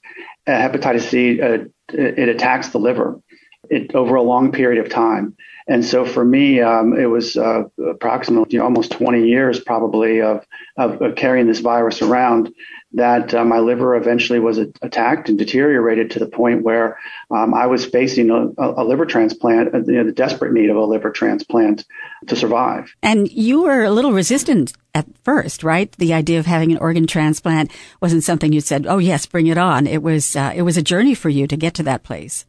Hepatitis 0.50 1.02
C, 1.02 1.40
uh, 1.40 1.58
it 1.92 2.28
attacks 2.28 2.68
the 2.68 2.78
liver 2.78 3.20
it, 3.70 3.94
over 3.94 4.16
a 4.16 4.22
long 4.22 4.52
period 4.52 4.84
of 4.84 4.92
time. 4.92 5.36
And 5.66 5.84
so 5.84 6.04
for 6.04 6.24
me, 6.24 6.60
um, 6.60 6.98
it 6.98 7.06
was 7.06 7.36
uh, 7.36 7.64
approximately 7.78 8.54
you 8.54 8.58
know, 8.58 8.64
almost 8.64 8.90
20 8.92 9.28
years 9.28 9.60
probably 9.60 10.20
of, 10.20 10.44
of, 10.76 11.00
of 11.00 11.14
carrying 11.14 11.46
this 11.46 11.60
virus 11.60 12.02
around 12.02 12.52
that 12.92 13.32
uh, 13.32 13.44
my 13.44 13.60
liver 13.60 13.94
eventually 13.94 14.40
was 14.40 14.58
attacked 14.58 15.28
and 15.28 15.38
deteriorated 15.38 16.10
to 16.10 16.18
the 16.18 16.26
point 16.26 16.64
where 16.64 16.98
um, 17.30 17.54
I 17.54 17.66
was 17.66 17.86
facing 17.86 18.30
a, 18.30 18.48
a 18.58 18.82
liver 18.82 19.06
transplant, 19.06 19.72
uh, 19.72 19.78
you 19.78 19.92
know, 19.92 20.04
the 20.04 20.12
desperate 20.12 20.52
need 20.52 20.70
of 20.70 20.76
a 20.76 20.84
liver 20.84 21.10
transplant 21.10 21.84
to 22.26 22.34
survive. 22.34 22.92
And 23.00 23.30
you 23.30 23.62
were 23.62 23.84
a 23.84 23.92
little 23.92 24.12
resistant 24.12 24.72
at 24.92 25.06
first, 25.22 25.62
right? 25.62 25.92
The 25.92 26.12
idea 26.12 26.40
of 26.40 26.46
having 26.46 26.72
an 26.72 26.78
organ 26.78 27.06
transplant 27.06 27.70
wasn't 28.00 28.24
something 28.24 28.52
you 28.52 28.60
said, 28.60 28.86
"Oh 28.88 28.98
yes, 28.98 29.24
bring 29.24 29.46
it 29.46 29.56
on." 29.56 29.86
It 29.86 30.02
was 30.02 30.34
uh, 30.34 30.52
it 30.52 30.62
was 30.62 30.76
a 30.76 30.82
journey 30.82 31.14
for 31.14 31.28
you 31.28 31.46
to 31.46 31.56
get 31.56 31.74
to 31.74 31.84
that 31.84 32.02
place. 32.02 32.44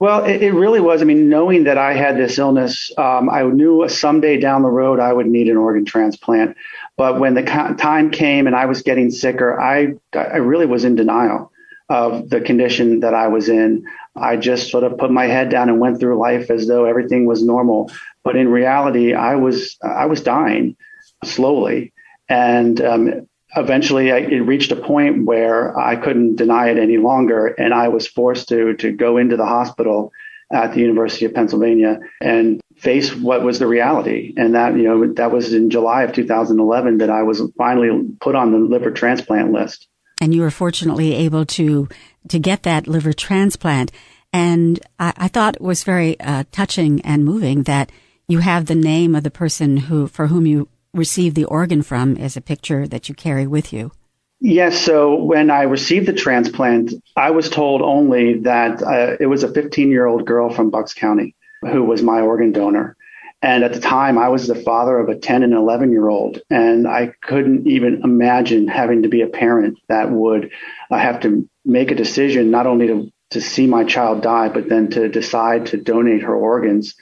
Well, 0.00 0.24
it, 0.24 0.42
it, 0.42 0.52
really 0.52 0.80
was. 0.80 1.02
I 1.02 1.04
mean, 1.04 1.28
knowing 1.28 1.64
that 1.64 1.76
I 1.76 1.92
had 1.92 2.16
this 2.16 2.38
illness, 2.38 2.90
um, 2.96 3.28
I 3.28 3.42
knew 3.42 3.86
someday 3.86 4.40
down 4.40 4.62
the 4.62 4.70
road 4.70 4.98
I 4.98 5.12
would 5.12 5.26
need 5.26 5.48
an 5.48 5.58
organ 5.58 5.84
transplant. 5.84 6.56
But 6.96 7.20
when 7.20 7.34
the 7.34 7.42
time 7.42 8.10
came 8.10 8.46
and 8.46 8.56
I 8.56 8.64
was 8.64 8.80
getting 8.80 9.10
sicker, 9.10 9.60
I 9.60 9.94
I 10.14 10.38
really 10.38 10.64
was 10.64 10.84
in 10.84 10.94
denial 10.94 11.52
of 11.90 12.30
the 12.30 12.40
condition 12.40 13.00
that 13.00 13.12
I 13.12 13.28
was 13.28 13.50
in. 13.50 13.84
I 14.16 14.36
just 14.36 14.70
sort 14.70 14.84
of 14.84 14.96
put 14.96 15.10
my 15.10 15.26
head 15.26 15.50
down 15.50 15.68
and 15.68 15.80
went 15.80 16.00
through 16.00 16.18
life 16.18 16.50
as 16.50 16.66
though 16.66 16.86
everything 16.86 17.26
was 17.26 17.42
normal. 17.44 17.90
But 18.24 18.36
in 18.36 18.48
reality, 18.48 19.12
I 19.12 19.36
was 19.36 19.76
I 19.82 20.06
was 20.06 20.22
dying 20.22 20.76
slowly, 21.24 21.92
and 22.26 22.80
um, 22.80 23.28
eventually 23.56 24.12
I, 24.12 24.18
it 24.18 24.40
reached 24.40 24.72
a 24.72 24.76
point 24.76 25.24
where 25.24 25.78
I 25.78 25.96
couldn't 25.96 26.36
deny 26.36 26.70
it 26.70 26.78
any 26.78 26.98
longer, 26.98 27.46
and 27.46 27.74
I 27.74 27.88
was 27.88 28.06
forced 28.06 28.48
to 28.48 28.74
to 28.76 28.92
go 28.92 29.16
into 29.16 29.36
the 29.36 29.46
hospital 29.46 30.12
at 30.52 30.74
the 30.74 30.80
University 30.80 31.26
of 31.26 31.34
Pennsylvania 31.34 32.00
and 32.20 32.60
face 32.76 33.14
what 33.14 33.42
was 33.42 33.58
the 33.58 33.66
reality. 33.66 34.34
And 34.36 34.54
that 34.54 34.76
you 34.76 34.84
know 34.84 35.12
that 35.14 35.30
was 35.30 35.52
in 35.52 35.70
July 35.70 36.02
of 36.02 36.12
2011 36.12 36.98
that 36.98 37.10
I 37.10 37.22
was 37.22 37.42
finally 37.56 38.08
put 38.20 38.34
on 38.34 38.52
the 38.52 38.58
liver 38.58 38.90
transplant 38.90 39.52
list. 39.52 39.86
And 40.20 40.34
you 40.34 40.42
were 40.42 40.50
fortunately 40.50 41.14
able 41.14 41.46
to 41.46 41.88
to 42.28 42.38
get 42.38 42.62
that 42.64 42.86
liver 42.86 43.12
transplant. 43.12 43.92
And 44.32 44.80
I, 44.98 45.12
I 45.16 45.28
thought 45.28 45.56
it 45.56 45.62
was 45.62 45.82
very 45.82 46.18
uh, 46.20 46.44
touching 46.52 47.00
and 47.02 47.24
moving 47.24 47.64
that 47.64 47.90
you 48.28 48.38
have 48.38 48.66
the 48.66 48.74
name 48.74 49.14
of 49.14 49.24
the 49.24 49.30
person 49.30 49.76
who 49.76 50.06
for 50.06 50.28
whom 50.28 50.46
you 50.46 50.68
received 50.94 51.36
the 51.36 51.44
organ 51.44 51.82
from 51.82 52.16
as 52.16 52.36
a 52.36 52.40
picture 52.40 52.86
that 52.88 53.08
you 53.08 53.14
carry 53.14 53.46
with 53.46 53.72
you? 53.72 53.92
Yes. 54.40 54.80
So 54.80 55.22
when 55.22 55.50
I 55.50 55.62
received 55.62 56.06
the 56.06 56.14
transplant, 56.14 56.94
I 57.14 57.30
was 57.30 57.50
told 57.50 57.82
only 57.82 58.40
that 58.40 58.82
uh, 58.82 59.16
it 59.20 59.26
was 59.26 59.42
a 59.42 59.52
15 59.52 59.90
year 59.90 60.06
old 60.06 60.24
girl 60.26 60.50
from 60.50 60.70
Bucks 60.70 60.94
County 60.94 61.34
who 61.62 61.84
was 61.84 62.02
my 62.02 62.20
organ 62.20 62.52
donor. 62.52 62.96
And 63.42 63.64
at 63.64 63.72
the 63.72 63.80
time, 63.80 64.18
I 64.18 64.28
was 64.28 64.46
the 64.46 64.54
father 64.54 64.98
of 64.98 65.08
a 65.08 65.18
10 65.18 65.42
and 65.42 65.54
11 65.54 65.92
year 65.92 66.08
old. 66.08 66.40
And 66.50 66.86
I 66.86 67.12
couldn't 67.22 67.66
even 67.66 68.02
imagine 68.04 68.68
having 68.68 69.02
to 69.02 69.08
be 69.08 69.22
a 69.22 69.26
parent 69.26 69.78
that 69.88 70.10
would 70.10 70.50
uh, 70.90 70.98
have 70.98 71.20
to 71.20 71.48
make 71.64 71.90
a 71.90 71.94
decision 71.94 72.50
not 72.50 72.66
only 72.66 72.86
to, 72.88 73.12
to 73.30 73.40
see 73.40 73.66
my 73.66 73.84
child 73.84 74.22
die, 74.22 74.48
but 74.48 74.68
then 74.68 74.90
to 74.90 75.08
decide 75.08 75.66
to 75.66 75.78
donate 75.78 76.22
her 76.22 76.34
organs 76.34 76.94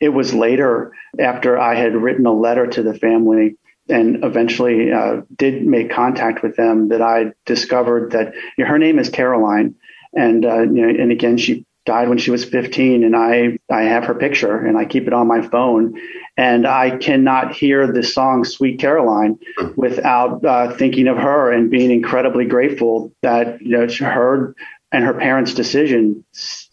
it 0.00 0.10
was 0.10 0.34
later, 0.34 0.92
after 1.18 1.58
I 1.58 1.74
had 1.74 1.94
written 1.94 2.26
a 2.26 2.32
letter 2.32 2.66
to 2.66 2.82
the 2.82 2.94
family 2.94 3.56
and 3.88 4.24
eventually 4.24 4.92
uh, 4.92 5.22
did 5.36 5.64
make 5.64 5.90
contact 5.90 6.42
with 6.42 6.56
them, 6.56 6.88
that 6.88 7.02
I 7.02 7.32
discovered 7.44 8.12
that 8.12 8.34
you 8.56 8.64
know, 8.64 8.70
her 8.70 8.78
name 8.78 8.98
is 8.98 9.08
Caroline, 9.08 9.74
and 10.12 10.44
uh, 10.44 10.62
you 10.62 10.82
know, 10.82 10.88
and 10.88 11.12
again 11.12 11.36
she 11.36 11.64
died 11.84 12.08
when 12.08 12.18
she 12.18 12.32
was 12.32 12.44
15, 12.44 13.04
and 13.04 13.14
I 13.14 13.58
I 13.70 13.82
have 13.82 14.04
her 14.04 14.14
picture 14.14 14.58
and 14.58 14.76
I 14.76 14.84
keep 14.84 15.06
it 15.06 15.12
on 15.12 15.28
my 15.28 15.40
phone, 15.40 15.94
and 16.36 16.66
I 16.66 16.96
cannot 16.98 17.54
hear 17.54 17.90
the 17.90 18.02
song 18.02 18.44
"Sweet 18.44 18.80
Caroline" 18.80 19.38
without 19.76 20.44
uh, 20.44 20.74
thinking 20.74 21.06
of 21.06 21.16
her 21.16 21.52
and 21.52 21.70
being 21.70 21.90
incredibly 21.90 22.44
grateful 22.44 23.12
that 23.22 23.62
you 23.62 23.78
know 23.78 23.86
her 24.00 24.54
and 24.92 25.04
her 25.04 25.14
parents' 25.14 25.54
decision 25.54 26.24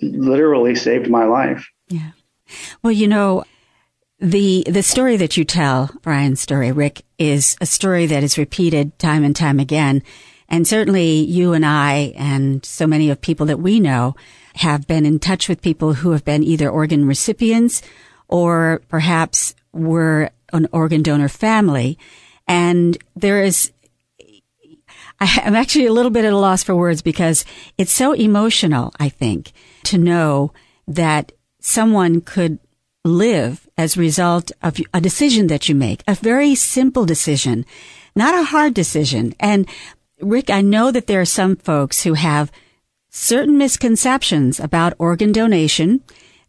literally 0.01 0.75
saved 0.75 1.09
my 1.09 1.25
life. 1.25 1.67
Yeah. 1.89 2.11
Well, 2.82 2.93
you 2.93 3.08
know, 3.08 3.43
the 4.19 4.63
the 4.67 4.84
story 4.84 5.17
that 5.17 5.38
you 5.38 5.43
tell, 5.43 5.89
Brian's 6.01 6.41
story, 6.41 6.71
Rick, 6.71 7.03
is 7.17 7.58
a 7.60 7.65
story 7.65 8.06
that 8.06 8.23
is 8.23 8.38
repeated 8.38 8.97
time 8.99 9.23
and 9.23 9.36
time 9.36 9.60
again. 9.60 10.03
And 10.47 10.67
certainly 10.67 11.21
you 11.21 11.53
and 11.53 11.65
I 11.65 12.13
and 12.15 12.63
so 12.65 12.86
many 12.86 13.10
of 13.10 13.21
people 13.21 13.45
that 13.47 13.60
we 13.60 13.79
know 13.79 14.15
have 14.56 14.88
been 14.88 15.06
in 15.06 15.19
touch 15.19 15.49
with 15.49 15.62
people 15.62 15.93
who 15.93 16.12
have 16.12 16.23
been 16.23 16.43
either 16.43 16.69
organ 16.69 17.08
recipients 17.08 17.82
or 18.27 18.82
perhaps 18.88 19.56
were 19.71 20.29
an 20.51 20.67
organ 20.71 21.01
donor 21.01 21.27
family. 21.27 21.97
And 22.47 22.97
there 23.15 23.43
is 23.43 23.71
I'm 25.19 25.56
actually 25.56 25.86
a 25.86 25.93
little 25.93 26.12
bit 26.12 26.25
at 26.25 26.34
a 26.34 26.38
loss 26.38 26.63
for 26.63 26.75
words 26.75 27.01
because 27.01 27.45
it's 27.77 27.91
so 27.91 28.13
emotional, 28.13 28.91
I 28.99 29.10
think, 29.10 29.53
to 29.84 29.97
know 29.97 30.53
that 30.88 31.32
someone 31.63 32.19
could 32.19 32.60
live 33.06 33.67
as 33.78 33.95
a 33.95 33.99
result 34.02 34.52
of 34.62 34.78
a 34.93 35.02
decision 35.02 35.47
that 35.47 35.67
you 35.67 35.73
make, 35.73 36.04
a 36.08 36.13
very 36.13 36.56
simple 36.56 37.06
decision, 37.06 37.65
not 38.15 38.36
a 38.36 38.43
hard 38.43 38.73
decision. 38.73 39.34
And 39.39 39.67
Rick, 40.21 40.49
I 40.49 40.62
know 40.62 40.91
that 40.91 41.08
there 41.08 41.21
are 41.21 41.26
some 41.26 41.56
folks 41.56 42.04
who 42.04 42.13
have 42.13 42.52
certain 43.10 43.58
misconceptions 43.58 44.60
about 44.60 44.93
organ 44.99 45.32
donation. 45.32 46.02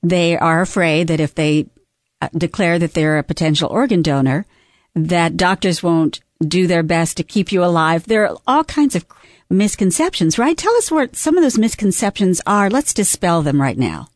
They 0.02 0.36
are 0.36 0.60
afraid 0.60 1.06
that 1.08 1.20
if 1.20 1.34
they 1.34 1.66
uh, 2.20 2.28
declare 2.36 2.78
that 2.80 2.94
they're 2.94 3.18
a 3.18 3.22
potential 3.22 3.70
organ 3.70 4.02
donor, 4.02 4.46
that 4.94 5.36
doctors 5.36 5.82
won't 5.82 6.20
do 6.46 6.66
their 6.66 6.82
best 6.82 7.16
to 7.16 7.22
keep 7.22 7.52
you 7.52 7.64
alive. 7.64 8.04
There 8.04 8.26
are 8.28 8.36
all 8.46 8.64
kinds 8.64 8.96
of 8.96 9.06
misconceptions, 9.48 10.38
right? 10.38 10.56
Tell 10.56 10.74
us 10.74 10.90
what 10.90 11.14
some 11.14 11.36
of 11.36 11.42
those 11.42 11.58
misconceptions 11.58 12.40
are. 12.46 12.68
Let's 12.68 12.92
dispel 12.92 13.42
them 13.42 13.60
right 13.60 13.78
now. 13.78 14.08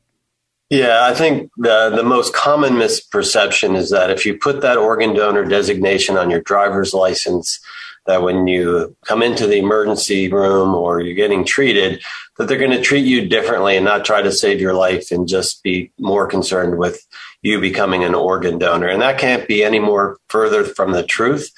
Yeah, 0.70 1.00
I 1.04 1.14
think 1.14 1.50
the 1.56 1.90
the 1.94 2.02
most 2.02 2.34
common 2.34 2.74
misperception 2.74 3.74
is 3.74 3.90
that 3.90 4.10
if 4.10 4.26
you 4.26 4.36
put 4.36 4.60
that 4.60 4.76
organ 4.76 5.14
donor 5.14 5.44
designation 5.44 6.18
on 6.18 6.30
your 6.30 6.42
driver's 6.42 6.92
license, 6.92 7.58
that 8.06 8.22
when 8.22 8.46
you 8.46 8.94
come 9.06 9.22
into 9.22 9.46
the 9.46 9.58
emergency 9.58 10.30
room 10.30 10.74
or 10.74 11.00
you're 11.00 11.14
getting 11.14 11.44
treated, 11.44 12.02
that 12.36 12.48
they're 12.48 12.58
going 12.58 12.70
to 12.70 12.82
treat 12.82 13.06
you 13.06 13.26
differently 13.28 13.76
and 13.76 13.84
not 13.84 14.04
try 14.04 14.20
to 14.20 14.32
save 14.32 14.60
your 14.60 14.74
life 14.74 15.10
and 15.10 15.26
just 15.26 15.62
be 15.62 15.90
more 15.98 16.26
concerned 16.26 16.78
with 16.78 17.06
you 17.40 17.60
becoming 17.60 18.04
an 18.04 18.14
organ 18.14 18.58
donor. 18.58 18.88
And 18.88 19.00
that 19.00 19.18
can't 19.18 19.48
be 19.48 19.64
any 19.64 19.78
more 19.78 20.18
further 20.28 20.64
from 20.64 20.92
the 20.92 21.02
truth. 21.02 21.50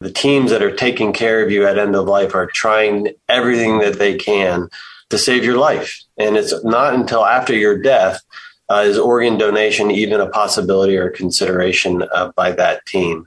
The 0.00 0.10
teams 0.12 0.50
that 0.50 0.62
are 0.62 0.74
taking 0.74 1.12
care 1.12 1.44
of 1.44 1.50
you 1.50 1.66
at 1.66 1.78
end 1.78 1.96
of 1.96 2.06
life 2.06 2.34
are 2.34 2.46
trying 2.46 3.08
everything 3.28 3.78
that 3.80 3.98
they 3.98 4.16
can 4.16 4.68
to 5.10 5.18
save 5.18 5.44
your 5.44 5.58
life. 5.58 6.00
And 6.16 6.36
it's 6.36 6.64
not 6.64 6.94
until 6.94 7.24
after 7.24 7.54
your 7.54 7.80
death 7.80 8.22
is 8.70 8.98
organ 8.98 9.36
donation 9.36 9.90
even 9.90 10.20
a 10.20 10.28
possibility 10.28 10.96
or 10.96 11.10
consideration 11.10 12.02
uh, 12.14 12.32
by 12.34 12.50
that 12.52 12.84
team 12.86 13.26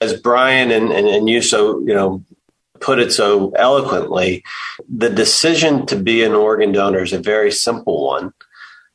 as 0.00 0.18
Brian 0.20 0.70
and, 0.70 0.92
and, 0.92 1.06
and 1.06 1.28
you 1.28 1.42
so, 1.42 1.80
you 1.80 1.94
know, 1.94 2.24
put 2.80 2.98
it 2.98 3.12
so 3.12 3.50
eloquently, 3.52 4.44
the 4.88 5.08
decision 5.08 5.86
to 5.86 5.96
be 5.96 6.22
an 6.22 6.32
organ 6.32 6.72
donor 6.72 7.02
is 7.02 7.12
a 7.12 7.18
very 7.18 7.50
simple 7.50 8.04
one, 8.06 8.32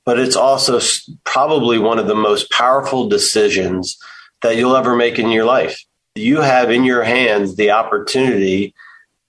but 0.06 0.20
it's 0.20 0.36
also 0.36 0.80
probably 1.24 1.80
one 1.80 2.00
of 2.00 2.08
the 2.08 2.16
most 2.16 2.52
powerful 2.52 3.10
decisions 3.10 3.98
that 4.42 4.56
you'll 4.56 4.76
ever 4.76 4.96
make 4.96 5.18
in 5.18 5.30
your 5.30 5.46
life. 5.46 5.84
You 6.16 6.42
have 6.42 6.70
in 6.70 6.84
your 6.84 7.04
hands 7.04 7.56
the 7.56 7.72
opportunity 7.72 8.74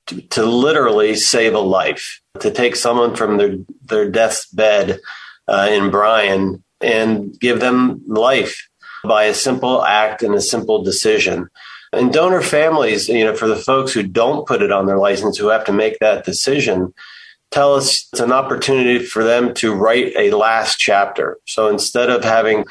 to, 0.08 0.20
to 0.20 0.44
literally 0.44 1.14
save 1.14 1.54
a 1.54 1.60
life, 1.60 2.20
to 2.40 2.50
take 2.50 2.76
someone 2.76 3.14
from 3.14 3.36
their, 3.36 3.56
their 3.84 4.10
death's 4.10 4.46
bed 4.46 5.00
uh, 5.48 5.68
in 5.70 5.90
Brian 5.90 6.62
and 6.80 7.38
give 7.38 7.60
them 7.60 8.02
life 8.06 8.68
by 9.04 9.24
a 9.24 9.34
simple 9.34 9.84
act 9.84 10.22
and 10.22 10.34
a 10.34 10.40
simple 10.40 10.82
decision. 10.82 11.48
And 11.92 12.12
donor 12.12 12.40
families, 12.40 13.08
you 13.08 13.24
know, 13.24 13.34
for 13.34 13.48
the 13.48 13.56
folks 13.56 13.92
who 13.92 14.02
don't 14.02 14.46
put 14.46 14.62
it 14.62 14.72
on 14.72 14.86
their 14.86 14.98
license, 14.98 15.36
who 15.36 15.48
have 15.48 15.64
to 15.66 15.72
make 15.72 15.98
that 15.98 16.24
decision, 16.24 16.94
tell 17.50 17.74
us 17.74 18.08
it's 18.12 18.20
an 18.20 18.32
opportunity 18.32 18.98
for 19.04 19.22
them 19.22 19.52
to 19.54 19.74
write 19.74 20.12
a 20.16 20.30
last 20.30 20.78
chapter. 20.78 21.38
So 21.46 21.68
instead 21.68 22.08
of 22.08 22.24
having 22.24 22.64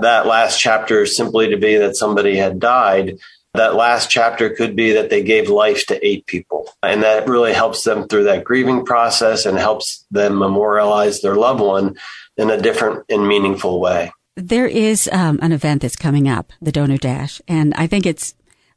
that 0.00 0.26
last 0.26 0.58
chapter 0.60 1.06
simply 1.06 1.48
to 1.50 1.56
be 1.56 1.76
that 1.76 1.96
somebody 1.96 2.36
had 2.36 2.58
died, 2.58 3.18
that 3.54 3.76
last 3.76 4.10
chapter 4.10 4.50
could 4.50 4.74
be 4.74 4.92
that 4.92 5.10
they 5.10 5.22
gave 5.22 5.48
life 5.48 5.86
to 5.86 6.06
eight 6.06 6.26
people. 6.26 6.68
And 6.82 7.02
that 7.02 7.28
really 7.28 7.52
helps 7.52 7.84
them 7.84 8.08
through 8.08 8.24
that 8.24 8.44
grieving 8.44 8.84
process 8.84 9.46
and 9.46 9.56
helps 9.56 10.04
them 10.10 10.38
memorialize 10.38 11.20
their 11.20 11.36
loved 11.36 11.60
one 11.60 11.96
in 12.36 12.50
a 12.50 12.60
different 12.60 13.04
and 13.08 13.26
meaningful 13.26 13.80
way. 13.80 14.12
There 14.36 14.66
is 14.66 15.08
um, 15.12 15.38
an 15.42 15.52
event 15.52 15.82
that's 15.82 15.94
coming 15.94 16.28
up, 16.28 16.52
the 16.60 16.72
Donor 16.72 16.96
Dash, 16.96 17.40
and 17.46 17.72
I 17.74 17.86
think 17.86 18.04
it's 18.04 18.34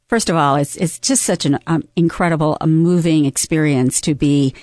first 0.08 0.30
of 0.30 0.36
all, 0.36 0.54
it's 0.54 0.76
it's 0.76 1.00
just 1.00 1.24
such 1.24 1.44
an 1.44 1.58
um, 1.66 1.82
incredible, 1.96 2.56
a 2.60 2.66
moving 2.68 3.24
experience 3.24 4.00
to 4.02 4.14
be 4.14 4.54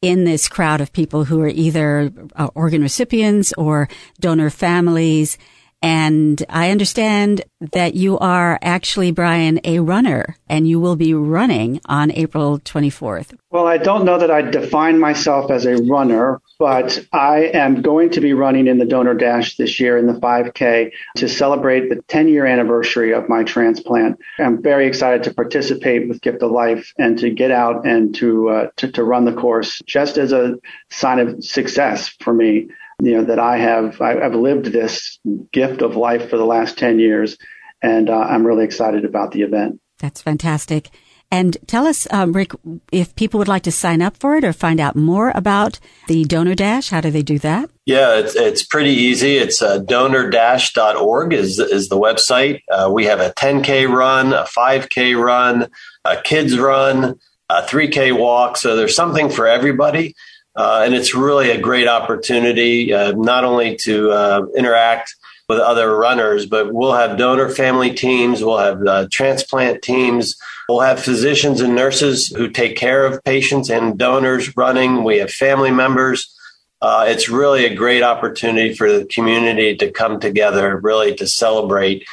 in 0.00 0.24
this 0.24 0.48
crowd 0.48 0.80
of 0.80 0.92
people 0.92 1.24
who 1.24 1.40
are 1.40 1.48
either 1.48 2.12
uh, 2.36 2.48
organ 2.54 2.82
recipients 2.82 3.52
or 3.54 3.88
donor 4.20 4.50
families 4.50 5.38
and 5.84 6.42
I 6.48 6.70
understand 6.70 7.42
that 7.72 7.92
you 7.92 8.18
are 8.18 8.58
actually, 8.62 9.10
Brian, 9.10 9.60
a 9.64 9.80
runner 9.80 10.38
and 10.48 10.66
you 10.66 10.80
will 10.80 10.96
be 10.96 11.12
running 11.12 11.78
on 11.84 12.10
April 12.12 12.58
24th. 12.58 13.36
Well, 13.50 13.66
I 13.66 13.76
don't 13.76 14.06
know 14.06 14.18
that 14.18 14.30
I 14.30 14.40
define 14.40 14.98
myself 14.98 15.50
as 15.50 15.66
a 15.66 15.76
runner, 15.82 16.40
but 16.58 17.06
I 17.12 17.50
am 17.52 17.82
going 17.82 18.08
to 18.12 18.22
be 18.22 18.32
running 18.32 18.66
in 18.66 18.78
the 18.78 18.86
Donor 18.86 19.12
Dash 19.12 19.58
this 19.58 19.78
year 19.78 19.98
in 19.98 20.06
the 20.06 20.14
5K 20.14 20.90
to 21.18 21.28
celebrate 21.28 21.90
the 21.90 22.00
10 22.08 22.28
year 22.28 22.46
anniversary 22.46 23.12
of 23.12 23.28
my 23.28 23.44
transplant. 23.44 24.18
I'm 24.38 24.62
very 24.62 24.86
excited 24.86 25.24
to 25.24 25.34
participate 25.34 26.08
with 26.08 26.22
Gift 26.22 26.42
of 26.42 26.50
Life 26.50 26.94
and 26.96 27.18
to 27.18 27.28
get 27.28 27.50
out 27.50 27.86
and 27.86 28.14
to, 28.14 28.48
uh, 28.48 28.68
to, 28.76 28.90
to 28.92 29.04
run 29.04 29.26
the 29.26 29.34
course 29.34 29.82
just 29.84 30.16
as 30.16 30.32
a 30.32 30.54
sign 30.88 31.18
of 31.18 31.44
success 31.44 32.08
for 32.08 32.32
me 32.32 32.68
you 33.00 33.12
know 33.12 33.24
that 33.24 33.38
I 33.38 33.58
have 33.58 34.00
I, 34.00 34.22
have 34.22 34.34
lived 34.34 34.66
this 34.66 35.18
gift 35.52 35.82
of 35.82 35.96
life 35.96 36.30
for 36.30 36.36
the 36.36 36.46
last 36.46 36.78
ten 36.78 36.98
years, 36.98 37.36
and 37.82 38.08
uh, 38.08 38.18
I'm 38.18 38.46
really 38.46 38.64
excited 38.64 39.04
about 39.04 39.32
the 39.32 39.42
event. 39.42 39.80
That's 39.98 40.22
fantastic. 40.22 40.90
And 41.30 41.56
tell 41.66 41.86
us, 41.86 42.06
um, 42.12 42.32
Rick, 42.32 42.52
if 42.92 43.16
people 43.16 43.38
would 43.38 43.48
like 43.48 43.64
to 43.64 43.72
sign 43.72 44.02
up 44.02 44.16
for 44.16 44.36
it 44.36 44.44
or 44.44 44.52
find 44.52 44.78
out 44.78 44.94
more 44.94 45.32
about 45.34 45.80
the 46.06 46.24
Donor 46.24 46.54
Dash, 46.54 46.90
how 46.90 47.00
do 47.00 47.10
they 47.10 47.22
do 47.22 47.40
that? 47.40 47.70
Yeah, 47.86 48.18
it's, 48.18 48.36
it's 48.36 48.64
pretty 48.64 48.92
easy. 48.92 49.36
It's 49.36 49.60
uh, 49.60 49.80
donordash.org 49.80 51.32
is, 51.32 51.58
is 51.58 51.88
the 51.88 51.98
website. 51.98 52.60
Uh, 52.70 52.88
we 52.92 53.06
have 53.06 53.18
a 53.18 53.30
10K 53.30 53.88
run, 53.88 54.32
a 54.32 54.44
5K 54.44 55.20
run, 55.20 55.68
a 56.04 56.22
kids 56.22 56.56
run, 56.56 57.18
a 57.48 57.62
3K 57.62 58.16
walk. 58.16 58.56
So 58.56 58.76
there's 58.76 58.94
something 58.94 59.28
for 59.28 59.48
everybody. 59.48 60.14
Uh, 60.56 60.82
and 60.84 60.94
it's 60.94 61.14
really 61.14 61.50
a 61.50 61.60
great 61.60 61.88
opportunity, 61.88 62.92
uh, 62.92 63.12
not 63.12 63.44
only 63.44 63.76
to 63.76 64.10
uh, 64.10 64.46
interact 64.56 65.14
with 65.48 65.58
other 65.58 65.96
runners, 65.96 66.46
but 66.46 66.72
we'll 66.72 66.94
have 66.94 67.18
donor 67.18 67.48
family 67.48 67.92
teams, 67.92 68.42
we'll 68.42 68.58
have 68.58 68.86
uh, 68.86 69.06
transplant 69.10 69.82
teams, 69.82 70.36
we'll 70.68 70.80
have 70.80 71.02
physicians 71.02 71.60
and 71.60 71.74
nurses 71.74 72.28
who 72.28 72.48
take 72.48 72.76
care 72.76 73.04
of 73.04 73.22
patients 73.24 73.68
and 73.68 73.98
donors 73.98 74.56
running. 74.56 75.04
We 75.04 75.18
have 75.18 75.30
family 75.30 75.70
members. 75.70 76.34
Uh, 76.80 77.06
it's 77.08 77.28
really 77.28 77.66
a 77.66 77.74
great 77.74 78.02
opportunity 78.02 78.74
for 78.74 78.90
the 78.90 79.04
community 79.06 79.76
to 79.76 79.90
come 79.90 80.20
together, 80.20 80.78
really 80.78 81.14
to 81.16 81.26
celebrate 81.26 82.06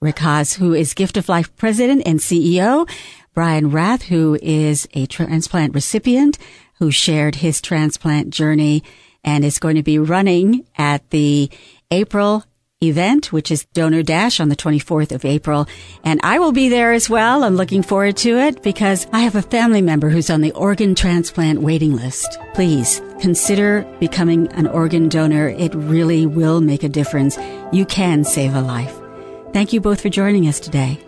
Rick 0.00 0.18
Hasz, 0.18 0.54
who 0.54 0.74
is 0.74 0.94
Gift 0.94 1.16
of 1.16 1.28
Life 1.28 1.54
President 1.56 2.02
and 2.04 2.20
CEO, 2.20 2.88
Brian 3.34 3.70
Rath, 3.70 4.02
who 4.02 4.38
is 4.42 4.88
a 4.92 5.06
transplant 5.06 5.74
recipient 5.74 6.38
who 6.78 6.90
shared 6.90 7.36
his 7.36 7.60
transplant 7.60 8.30
journey 8.30 8.82
and 9.22 9.44
is 9.44 9.58
going 9.58 9.76
to 9.76 9.82
be 9.82 9.98
running 9.98 10.66
at 10.76 11.08
the 11.10 11.50
April 11.90 12.44
event, 12.82 13.30
which 13.30 13.50
is 13.50 13.66
Donor 13.74 14.02
Dash 14.02 14.40
on 14.40 14.48
the 14.48 14.56
24th 14.56 15.12
of 15.12 15.26
April. 15.26 15.68
And 16.02 16.18
I 16.22 16.38
will 16.38 16.52
be 16.52 16.70
there 16.70 16.92
as 16.92 17.10
well. 17.10 17.44
I'm 17.44 17.56
looking 17.56 17.82
forward 17.82 18.16
to 18.18 18.38
it 18.38 18.62
because 18.62 19.06
I 19.12 19.20
have 19.20 19.34
a 19.34 19.42
family 19.42 19.82
member 19.82 20.08
who's 20.08 20.30
on 20.30 20.40
the 20.40 20.52
organ 20.52 20.94
transplant 20.94 21.60
waiting 21.60 21.94
list. 21.94 22.38
Please 22.54 23.02
consider 23.20 23.82
becoming 24.00 24.48
an 24.52 24.66
organ 24.66 25.10
donor. 25.10 25.48
It 25.48 25.74
really 25.74 26.24
will 26.24 26.62
make 26.62 26.82
a 26.82 26.88
difference. 26.88 27.36
You 27.70 27.84
can 27.84 28.24
save 28.24 28.54
a 28.54 28.62
life. 28.62 28.98
Thank 29.52 29.74
you 29.74 29.80
both 29.82 30.00
for 30.00 30.08
joining 30.08 30.48
us 30.48 30.58
today. 30.58 30.98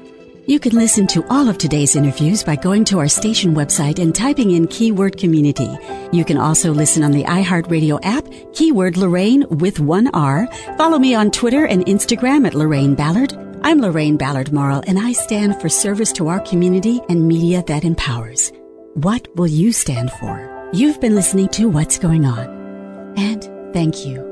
You 0.45 0.59
can 0.59 0.75
listen 0.75 1.07
to 1.09 1.25
all 1.31 1.49
of 1.49 1.57
today's 1.57 1.95
interviews 1.95 2.43
by 2.43 2.57
going 2.57 2.85
to 2.87 2.99
our 2.99 3.07
station 3.07 3.55
website 3.55 4.01
and 4.01 4.13
typing 4.13 4.51
in 4.51 4.67
keyword 4.67 5.17
community. 5.17 5.71
You 6.11 6.25
can 6.25 6.37
also 6.37 6.73
listen 6.73 7.05
on 7.05 7.13
the 7.13 7.23
iHeartRadio 7.23 8.01
app, 8.03 8.27
keyword 8.53 8.97
Lorraine 8.97 9.47
with 9.49 9.79
one 9.79 10.09
R. 10.09 10.49
Follow 10.77 10.99
me 10.99 11.15
on 11.15 11.31
Twitter 11.31 11.67
and 11.67 11.87
Instagram 11.87 12.45
at 12.45 12.55
Lorraine 12.55 12.97
Ballard. 12.97 13.35
I'm 13.63 13.81
Lorraine 13.81 14.17
Ballard 14.17 14.53
Morrill, 14.53 14.83
and 14.89 14.99
I 14.99 15.13
stand 15.13 15.61
for 15.61 15.69
service 15.69 16.13
to 16.15 16.27
our 16.27 16.41
community 16.41 17.01
and 17.09 17.29
media 17.29 17.63
that 17.69 17.85
empowers. 17.85 18.51
What 18.95 19.29
will 19.37 19.47
you 19.47 19.71
stand 19.71 20.11
for? 20.11 20.71
You've 20.73 21.01
been 21.01 21.15
listening 21.15 21.51
to 21.51 21.69
What's 21.69 21.99
Going 21.99 22.27
On. 22.27 23.15
And 23.17 23.45
thank 23.73 24.05
you. 24.05 24.32